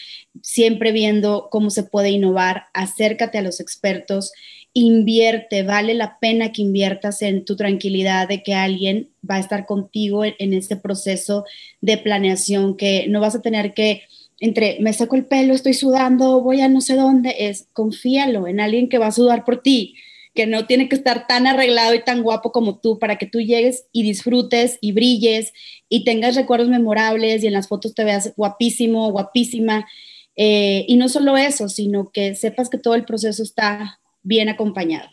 siempre 0.42 0.90
viendo 0.90 1.48
cómo 1.52 1.70
se 1.70 1.84
puede 1.84 2.10
innovar. 2.10 2.64
Acércate 2.74 3.38
a 3.38 3.42
los 3.42 3.60
expertos 3.60 4.32
invierte, 4.74 5.62
vale 5.62 5.94
la 5.94 6.18
pena 6.18 6.50
que 6.50 6.62
inviertas 6.62 7.22
en 7.22 7.44
tu 7.44 7.56
tranquilidad 7.56 8.26
de 8.26 8.42
que 8.42 8.54
alguien 8.54 9.10
va 9.28 9.36
a 9.36 9.40
estar 9.40 9.66
contigo 9.66 10.24
en, 10.24 10.54
este 10.54 10.76
proceso 10.76 11.44
de 11.80 11.98
planeación, 11.98 12.76
que 12.76 13.06
no 13.08 13.20
vas 13.20 13.34
a 13.34 13.42
tener 13.42 13.74
que, 13.74 14.02
entre 14.42 14.76
me 14.80 14.92
saco 14.92 15.14
el 15.14 15.24
pelo, 15.24 15.54
estoy 15.54 15.72
sudando, 15.72 16.40
voy 16.40 16.62
a 16.62 16.68
no 16.68 16.80
sé 16.80 16.96
dónde, 16.96 17.32
es 17.38 17.68
confíalo 17.72 18.48
en 18.48 18.58
alguien 18.58 18.88
que 18.88 18.98
va 18.98 19.06
a 19.06 19.12
sudar 19.12 19.44
por 19.44 19.62
ti, 19.62 19.94
que 20.34 20.48
no 20.48 20.66
tiene 20.66 20.88
que 20.88 20.96
estar 20.96 21.28
tan 21.28 21.46
arreglado 21.46 21.94
y 21.94 22.02
tan 22.02 22.24
guapo 22.24 22.50
como 22.50 22.80
tú 22.80 22.98
para 22.98 23.18
que 23.18 23.26
tú 23.26 23.40
llegues 23.40 23.86
y 23.92 24.02
disfrutes 24.02 24.78
y 24.80 24.90
brilles 24.90 25.52
y 25.88 26.02
tengas 26.02 26.34
recuerdos 26.34 26.68
memorables 26.68 27.44
y 27.44 27.46
en 27.46 27.52
las 27.52 27.68
fotos 27.68 27.94
te 27.94 28.02
veas 28.02 28.32
guapísimo, 28.36 29.12
guapísima. 29.12 29.86
Eh, 30.34 30.86
y 30.88 30.96
no 30.96 31.08
solo 31.08 31.36
eso, 31.36 31.68
sino 31.68 32.10
que 32.10 32.34
sepas 32.34 32.68
que 32.68 32.78
todo 32.78 32.96
el 32.96 33.04
proceso 33.04 33.44
está 33.44 34.00
bien 34.24 34.48
acompañado. 34.48 35.08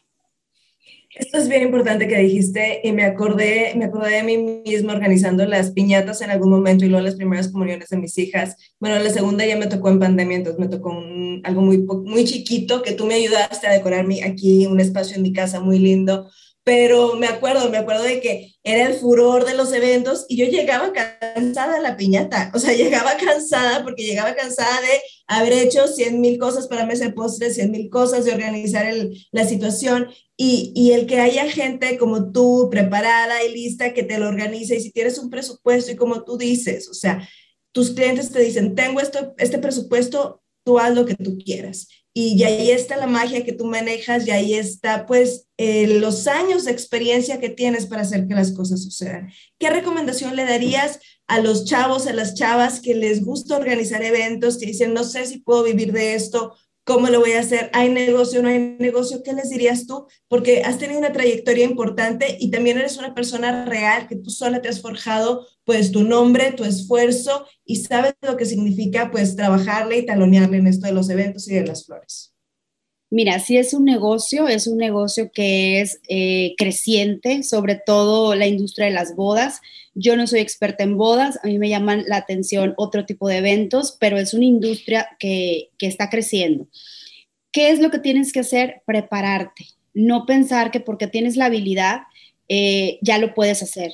Esto 1.19 1.37
es 1.37 1.49
bien 1.49 1.63
importante 1.63 2.07
que 2.07 2.17
dijiste 2.17 2.79
y 2.81 2.93
me 2.93 3.03
acordé, 3.03 3.73
me 3.75 3.85
acordé 3.85 4.15
de 4.15 4.23
mí 4.23 4.37
misma 4.65 4.93
organizando 4.93 5.45
las 5.45 5.71
piñatas 5.71 6.21
en 6.21 6.29
algún 6.31 6.49
momento 6.49 6.85
y 6.85 6.87
luego 6.87 7.03
las 7.03 7.15
primeras 7.15 7.49
comuniones 7.49 7.89
de 7.89 7.97
mis 7.97 8.17
hijas. 8.17 8.55
Bueno, 8.79 8.97
la 8.99 9.09
segunda 9.09 9.45
ya 9.45 9.57
me 9.57 9.67
tocó 9.67 9.89
en 9.89 9.99
pandemia, 9.99 10.37
entonces 10.37 10.61
me 10.61 10.69
tocó 10.69 10.97
algo 11.43 11.61
muy, 11.61 11.79
muy 11.79 12.23
chiquito 12.23 12.81
que 12.81 12.93
tú 12.93 13.05
me 13.05 13.15
ayudaste 13.15 13.67
a 13.67 13.73
decorar 13.73 14.05
aquí 14.23 14.65
un 14.65 14.79
espacio 14.79 15.17
en 15.17 15.23
mi 15.23 15.33
casa 15.33 15.59
muy 15.59 15.77
lindo 15.77 16.29
pero 16.69 17.15
me 17.15 17.25
acuerdo, 17.25 17.67
me 17.71 17.79
acuerdo 17.79 18.03
de 18.03 18.21
que 18.21 18.53
era 18.63 18.85
el 18.85 18.93
furor 18.93 19.43
de 19.43 19.55
los 19.55 19.73
eventos 19.73 20.27
y 20.29 20.37
yo 20.37 20.45
llegaba 20.45 20.93
cansada 20.93 21.77
a 21.77 21.81
la 21.81 21.97
piñata, 21.97 22.51
o 22.53 22.59
sea, 22.59 22.73
llegaba 22.77 23.17
cansada 23.17 23.83
porque 23.83 24.03
llegaba 24.03 24.35
cansada 24.35 24.79
de 24.81 25.01
haber 25.25 25.53
hecho 25.53 25.87
100 25.87 26.21
mil 26.21 26.37
cosas 26.37 26.67
para 26.67 26.85
mesa 26.85 27.05
de 27.05 27.13
postres, 27.13 27.55
100 27.55 27.71
mil 27.71 27.89
cosas 27.89 28.23
de 28.23 28.33
organizar 28.33 28.85
el, 28.85 29.17
la 29.31 29.47
situación 29.47 30.09
y, 30.37 30.71
y, 30.75 30.91
el 30.91 31.07
que 31.07 31.19
haya 31.19 31.49
gente 31.49 31.97
como 31.97 32.31
tú 32.31 32.67
preparada 32.69 33.43
y 33.43 33.51
lista 33.51 33.95
que 33.95 34.03
te 34.03 34.19
lo 34.19 34.27
organice 34.27 34.75
y 34.75 34.81
si 34.81 34.91
tienes 34.91 35.17
un 35.17 35.31
presupuesto 35.31 35.91
y 35.91 35.95
como 35.95 36.23
tú 36.23 36.37
dices, 36.37 36.87
o 36.87 36.93
sea, 36.93 37.27
tus 37.71 37.89
clientes 37.89 38.31
te 38.31 38.41
dicen, 38.41 38.75
tengo 38.75 38.99
esto, 38.99 39.33
este 39.39 39.57
presupuesto, 39.57 40.43
tú 40.63 40.77
haz 40.77 40.93
lo 40.93 41.07
que 41.07 41.15
tú 41.15 41.39
quieras 41.43 41.87
y 42.13 42.43
ahí 42.43 42.71
está 42.71 42.97
la 42.97 43.07
magia 43.07 43.45
que 43.45 43.53
tú 43.53 43.65
manejas 43.65 44.27
y 44.27 44.31
ahí 44.31 44.53
está 44.55 45.05
pues 45.05 45.47
eh, 45.57 45.87
los 45.99 46.27
años 46.27 46.65
de 46.65 46.71
experiencia 46.71 47.39
que 47.39 47.49
tienes 47.49 47.85
para 47.85 48.01
hacer 48.01 48.27
que 48.27 48.33
las 48.33 48.51
cosas 48.51 48.83
sucedan. 48.83 49.31
¿Qué 49.59 49.69
recomendación 49.69 50.35
le 50.35 50.45
darías 50.45 50.99
a 51.27 51.39
los 51.39 51.65
chavos, 51.65 52.07
a 52.07 52.13
las 52.13 52.33
chavas 52.33 52.79
que 52.79 52.95
les 52.95 53.23
gusta 53.23 53.57
organizar 53.57 54.03
eventos, 54.03 54.57
que 54.57 54.65
dicen, 54.65 54.93
no 54.93 55.03
sé 55.03 55.27
si 55.27 55.39
puedo 55.39 55.63
vivir 55.63 55.91
de 55.93 56.15
esto 56.15 56.55
¿Cómo 56.89 57.07
lo 57.09 57.19
voy 57.19 57.33
a 57.33 57.41
hacer? 57.41 57.69
¿Hay 57.73 57.89
negocio? 57.89 58.41
¿No 58.41 58.49
hay 58.49 58.75
negocio? 58.79 59.21
¿Qué 59.21 59.31
les 59.33 59.51
dirías 59.51 59.85
tú? 59.85 60.07
Porque 60.27 60.63
has 60.63 60.79
tenido 60.79 60.97
una 60.97 61.13
trayectoria 61.13 61.63
importante 61.63 62.35
y 62.39 62.49
también 62.49 62.79
eres 62.79 62.97
una 62.97 63.13
persona 63.13 63.63
real 63.65 64.07
que 64.07 64.15
tú 64.15 64.31
sola 64.31 64.59
te 64.59 64.69
has 64.69 64.81
forjado 64.81 65.45
pues 65.65 65.91
tu 65.91 66.01
nombre, 66.01 66.51
tu 66.51 66.63
esfuerzo 66.63 67.45
y 67.63 67.75
sabes 67.75 68.15
lo 68.23 68.37
que 68.37 68.47
significa 68.47 69.11
pues 69.11 69.35
trabajarle 69.35 69.99
y 69.99 70.05
talonearle 70.07 70.57
en 70.57 70.65
esto 70.65 70.87
de 70.87 70.93
los 70.93 71.11
eventos 71.11 71.47
y 71.47 71.53
de 71.53 71.67
las 71.67 71.85
flores. 71.85 72.28
Mira, 73.11 73.39
si 73.39 73.57
es 73.57 73.73
un 73.73 73.85
negocio, 73.85 74.47
es 74.47 74.67
un 74.67 74.77
negocio 74.77 75.31
que 75.31 75.81
es 75.81 75.99
eh, 76.07 76.53
creciente, 76.57 77.41
sobre 77.41 77.75
todo 77.75 78.35
la 78.35 78.45
industria 78.45 78.85
de 78.85 78.93
las 78.93 79.15
bodas. 79.15 79.61
Yo 79.95 80.15
no 80.15 80.27
soy 80.27 80.41
experta 80.41 80.83
en 80.83 80.95
bodas, 80.95 81.39
a 81.43 81.47
mí 81.47 81.57
me 81.57 81.69
llaman 81.69 82.03
la 82.07 82.17
atención 82.17 82.75
otro 82.77 83.05
tipo 83.05 83.27
de 83.27 83.37
eventos, 83.37 83.97
pero 83.99 84.19
es 84.19 84.35
una 84.35 84.45
industria 84.45 85.07
que, 85.17 85.69
está 85.79 86.09
creciendo. 86.09 86.67
¿Qué 87.51 87.71
es 87.71 87.79
lo 87.79 87.89
que 87.89 87.97
tienes 87.97 88.31
que 88.31 88.41
hacer? 88.41 88.83
Prepararte. 88.85 89.65
No 89.95 90.27
pensar 90.27 90.69
que 90.69 90.79
porque 90.79 91.07
tienes 91.07 91.35
la 91.35 91.45
habilidad 91.45 92.01
eh, 92.47 92.99
ya 93.01 93.17
lo 93.17 93.33
puedes 93.33 93.63
hacer. 93.63 93.91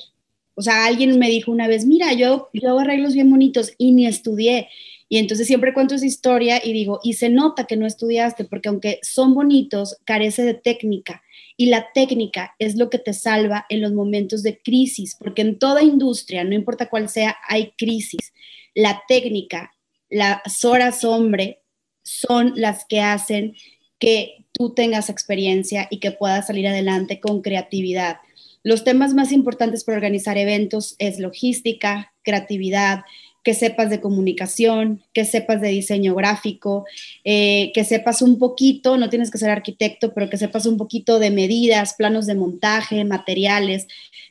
O 0.54 0.62
sea, 0.62 0.84
alguien 0.84 1.18
me 1.18 1.30
dijo 1.30 1.50
una 1.50 1.68
vez, 1.68 1.86
mira, 1.86 2.12
yo, 2.12 2.50
yo 2.52 2.68
hago 2.68 2.80
arreglos 2.80 3.14
bien 3.14 3.30
bonitos 3.30 3.72
y 3.78 3.92
ni 3.92 4.06
estudié. 4.06 4.68
Y 5.08 5.18
entonces 5.18 5.46
siempre 5.46 5.72
cuento 5.72 5.94
esa 5.94 6.06
historia 6.06 6.60
y 6.64 6.72
digo, 6.72 7.00
y 7.02 7.12
se 7.14 7.28
nota 7.28 7.66
que 7.66 7.76
no 7.76 7.86
estudiaste, 7.86 8.44
porque 8.44 8.68
aunque 8.68 8.98
son 9.02 9.34
bonitos, 9.34 9.96
carece 10.04 10.42
de 10.42 10.54
técnica. 10.54 11.22
Y 11.56 11.66
la 11.66 11.88
técnica 11.94 12.54
es 12.58 12.76
lo 12.76 12.90
que 12.90 12.98
te 12.98 13.12
salva 13.12 13.66
en 13.68 13.80
los 13.80 13.92
momentos 13.92 14.42
de 14.42 14.58
crisis, 14.58 15.16
porque 15.18 15.42
en 15.42 15.58
toda 15.58 15.82
industria, 15.82 16.44
no 16.44 16.54
importa 16.54 16.88
cuál 16.88 17.08
sea, 17.08 17.36
hay 17.48 17.72
crisis. 17.78 18.32
La 18.74 19.02
técnica, 19.06 19.72
las 20.10 20.64
horas 20.64 21.04
hombre, 21.04 21.62
son 22.02 22.52
las 22.56 22.84
que 22.84 23.00
hacen 23.00 23.54
que 23.98 24.44
tú 24.52 24.74
tengas 24.74 25.08
experiencia 25.08 25.88
y 25.90 25.98
que 25.98 26.12
puedas 26.12 26.46
salir 26.46 26.66
adelante 26.66 27.20
con 27.20 27.42
creatividad. 27.42 28.18
Los 28.62 28.84
temas 28.84 29.14
más 29.14 29.32
importantes 29.32 29.84
para 29.84 29.96
organizar 29.96 30.36
eventos 30.38 30.96
es 30.98 31.18
logística, 31.18 32.12
creatividad, 32.22 33.04
que 33.46 33.54
sepas 33.54 33.90
de 33.90 34.00
comunicación, 34.00 35.04
que 35.14 35.24
sepas 35.24 35.60
de 35.60 35.68
diseño 35.68 36.16
gráfico, 36.16 36.84
eh, 37.22 37.70
que 37.74 37.84
sepas 37.84 38.20
un 38.20 38.40
poquito, 38.40 38.96
no 38.96 39.08
tienes 39.08 39.30
que 39.30 39.38
ser 39.38 39.50
arquitecto, 39.50 40.12
pero 40.12 40.28
que 40.28 40.36
sepas 40.36 40.66
un 40.66 40.76
poquito 40.76 41.20
de 41.20 41.30
medidas, 41.30 41.94
planos 41.94 42.26
de 42.26 42.34
montaje, 42.34 43.04
materiales. 43.04 43.86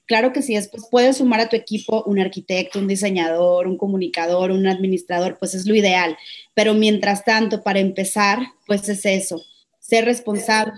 Claro 0.06 0.34
que 0.34 0.42
si 0.42 0.56
después 0.56 0.88
puedes 0.92 1.16
sumar 1.16 1.40
a 1.40 1.48
tu 1.48 1.56
equipo 1.56 2.04
un 2.04 2.20
arquitecto, 2.20 2.78
un 2.78 2.90
diseñador, 2.90 3.68
un 3.68 3.78
comunicador, 3.78 4.52
un 4.52 4.68
administrador, 4.68 5.38
pues 5.40 5.56
es 5.56 5.66
lo 5.66 5.76
ideal. 5.76 6.18
Pero 6.54 6.74
mientras 6.74 7.24
tanto, 7.24 7.64
para 7.64 7.80
empezar, 7.80 8.40
pues 8.68 8.90
es 8.90 9.06
eso, 9.06 9.42
ser 9.80 10.04
responsable, 10.04 10.74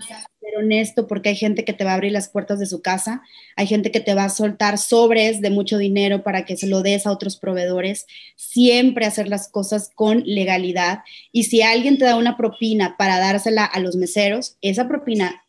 honesto, 0.56 1.06
porque 1.06 1.30
hay 1.30 1.36
gente 1.36 1.64
que 1.64 1.72
te 1.72 1.84
va 1.84 1.92
a 1.92 1.94
abrir 1.94 2.12
las 2.12 2.28
puertas 2.28 2.58
de 2.58 2.66
su 2.66 2.80
casa, 2.80 3.22
hay 3.56 3.66
gente 3.66 3.90
que 3.90 4.00
te 4.00 4.14
va 4.14 4.24
a 4.24 4.28
soltar 4.28 4.78
sobres 4.78 5.40
de 5.40 5.50
mucho 5.50 5.78
dinero 5.78 6.22
para 6.22 6.44
que 6.44 6.56
se 6.56 6.66
lo 6.66 6.82
des 6.82 7.06
a 7.06 7.12
otros 7.12 7.36
proveedores, 7.36 8.06
siempre 8.36 9.06
hacer 9.06 9.28
las 9.28 9.48
cosas 9.48 9.90
con 9.94 10.22
legalidad. 10.24 11.00
Y 11.32 11.44
si 11.44 11.62
alguien 11.62 11.98
te 11.98 12.04
da 12.04 12.16
una 12.16 12.36
propina 12.36 12.96
para 12.96 13.18
dársela 13.18 13.64
a 13.64 13.80
los 13.80 13.96
meseros, 13.96 14.56
esa 14.62 14.88
propina 14.88 15.44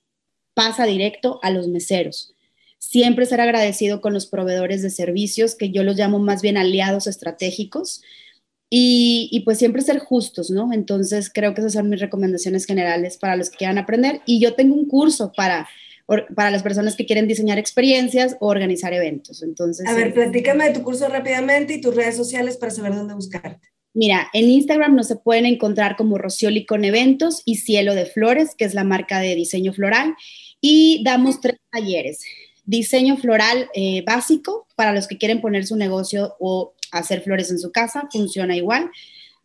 pasa 0.54 0.86
directo 0.86 1.40
a 1.42 1.52
los 1.52 1.68
meseros. 1.68 2.34
Siempre 2.78 3.26
ser 3.26 3.42
agradecido 3.42 4.02
con 4.02 4.14
los 4.14 4.26
proveedores 4.26 4.82
de 4.82 4.90
servicios, 4.90 5.56
que 5.56 5.70
yo 5.70 5.84
los 5.84 5.98
llamo 5.98 6.20
más 6.20 6.42
bien 6.42 6.58
aliados 6.58 7.08
estratégicos, 7.08 8.02
y, 8.70 9.42
pues 9.46 9.58
siempre 9.58 9.82
ser 9.82 10.00
justos, 10.00 10.52
¿no? 10.52 10.72
Entonces 10.72 11.32
creo 11.34 11.54
que 11.54 11.62
esas 11.62 11.74
son 11.74 11.90
mis 11.90 12.00
recomendaciones 12.00 12.66
generales 12.66 13.18
para 13.18 13.36
los 13.36 13.50
que 13.50 13.58
quieran 13.58 13.80
aprender. 13.80 14.22
Y 14.26 14.40
yo 14.40 14.54
tengo 14.54 14.76
un 14.76 14.88
curso 14.88 15.32
para, 15.36 15.68
para 16.36 16.52
las 16.52 16.62
personas 16.62 16.96
que 16.96 17.06
quieren 17.06 17.28
diseñar 17.28 17.58
experiencias 17.58 18.38
o 18.40 18.48
organizar 18.48 18.94
eventos. 18.94 19.42
Entonces, 19.42 19.88
a 19.88 19.96
ver, 19.96 20.14
platícame 20.14 20.66
de 20.66 20.74
tu 20.74 20.84
curso 20.84 21.08
rápidamente 21.08 21.74
y 21.74 21.82
tus 21.82 21.96
redes 21.96 22.16
sociales 22.16 22.58
para 22.58 22.72
saber 22.72 22.94
dónde 22.94 23.16
buscarte. 23.16 23.70
Mira, 23.96 24.30
en 24.34 24.46
Instagram 24.46 24.96
nos 24.96 25.08
se 25.08 25.16
pueden 25.16 25.48
encontrar 25.48 25.96
como 25.96 26.20
Rocioli 26.20 26.68
con 26.68 26.86
Eventos 26.86 27.42
y 27.46 27.56
Cielo 27.56 27.96
de 27.96 28.06
Flores, 28.06 28.54
que 28.56 28.66
es 28.66 28.76
la 28.76 28.84
marca 28.84 29.20
de 29.20 29.34
diseño 29.34 29.74
floral. 29.74 30.16
Y 30.62 31.02
damos 31.04 31.42
tres 31.42 31.58
talleres. 31.72 32.22
Diseño 32.66 33.18
floral 33.18 33.68
eh, 33.74 34.04
básico 34.06 34.68
para 34.76 34.94
los 34.94 35.08
que 35.08 35.18
quieren 35.18 35.42
poner 35.42 35.66
su 35.66 35.76
negocio 35.76 36.36
o 36.40 36.76
hacer 36.92 37.22
flores 37.22 37.52
en 37.52 37.60
su 37.60 37.72
casa, 37.72 38.08
funciona 38.12 38.56
igual. 38.56 38.92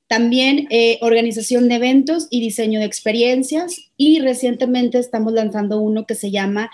También 0.07 0.67
eh, 0.71 0.99
organización 1.01 1.69
de 1.69 1.77
eventos 1.77 2.27
y 2.31 2.41
diseño 2.41 2.81
de 2.81 2.87
experiencias. 2.87 3.77
Y 3.97 4.21
recientemente 4.21 4.99
estamos 4.99 5.33
lanzando 5.33 5.81
uno 5.81 6.07
que 6.07 6.15
se 6.15 6.31
llama 6.31 6.71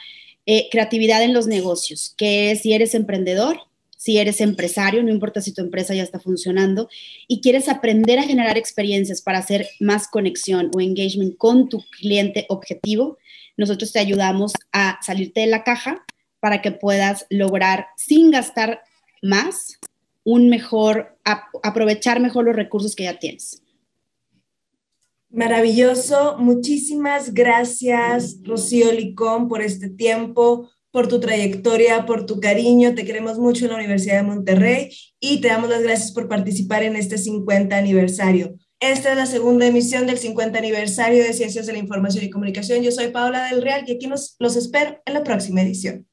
eh, 0.46 0.68
Creatividad 0.70 1.22
en 1.22 1.32
los 1.32 1.46
negocios, 1.46 2.14
que 2.16 2.50
es 2.50 2.62
si 2.62 2.72
eres 2.72 2.94
emprendedor, 2.94 3.60
si 3.96 4.18
eres 4.18 4.40
empresario, 4.40 5.02
no 5.02 5.10
importa 5.10 5.42
si 5.42 5.52
tu 5.52 5.60
empresa 5.60 5.94
ya 5.94 6.02
está 6.02 6.18
funcionando 6.18 6.88
y 7.28 7.42
quieres 7.42 7.68
aprender 7.68 8.18
a 8.18 8.22
generar 8.22 8.56
experiencias 8.56 9.20
para 9.20 9.38
hacer 9.38 9.68
más 9.78 10.08
conexión 10.08 10.70
o 10.74 10.80
engagement 10.80 11.36
con 11.36 11.68
tu 11.68 11.84
cliente 11.98 12.46
objetivo, 12.48 13.18
nosotros 13.58 13.92
te 13.92 13.98
ayudamos 13.98 14.54
a 14.72 14.98
salirte 15.02 15.40
de 15.40 15.48
la 15.48 15.64
caja 15.64 16.02
para 16.40 16.62
que 16.62 16.72
puedas 16.72 17.26
lograr 17.28 17.88
sin 17.98 18.30
gastar 18.30 18.80
más 19.20 19.78
un 20.24 20.48
mejor, 20.48 21.18
aprovechar 21.62 22.20
mejor 22.20 22.44
los 22.44 22.56
recursos 22.56 22.94
que 22.94 23.04
ya 23.04 23.18
tienes. 23.18 23.62
Maravilloso. 25.30 26.36
Muchísimas 26.38 27.32
gracias, 27.32 28.38
Rocío 28.42 28.92
Licón, 28.92 29.48
por 29.48 29.62
este 29.62 29.88
tiempo, 29.88 30.68
por 30.90 31.06
tu 31.06 31.20
trayectoria, 31.20 32.04
por 32.04 32.26
tu 32.26 32.40
cariño. 32.40 32.94
Te 32.94 33.04
queremos 33.04 33.38
mucho 33.38 33.64
en 33.64 33.70
la 33.70 33.76
Universidad 33.76 34.16
de 34.16 34.22
Monterrey 34.24 34.90
y 35.20 35.40
te 35.40 35.48
damos 35.48 35.70
las 35.70 35.82
gracias 35.82 36.10
por 36.10 36.28
participar 36.28 36.82
en 36.82 36.96
este 36.96 37.16
50 37.16 37.76
aniversario. 37.76 38.56
Esta 38.80 39.10
es 39.10 39.16
la 39.16 39.26
segunda 39.26 39.66
emisión 39.66 40.06
del 40.06 40.18
50 40.18 40.58
aniversario 40.58 41.22
de 41.22 41.32
Ciencias 41.32 41.66
de 41.66 41.74
la 41.74 41.78
Información 41.78 42.24
y 42.24 42.30
Comunicación. 42.30 42.82
Yo 42.82 42.90
soy 42.90 43.08
Paola 43.08 43.44
del 43.44 43.62
Real 43.62 43.84
y 43.86 43.92
aquí 43.92 44.08
nos, 44.08 44.34
los 44.40 44.56
espero 44.56 45.00
en 45.04 45.14
la 45.14 45.22
próxima 45.22 45.62
edición. 45.62 46.08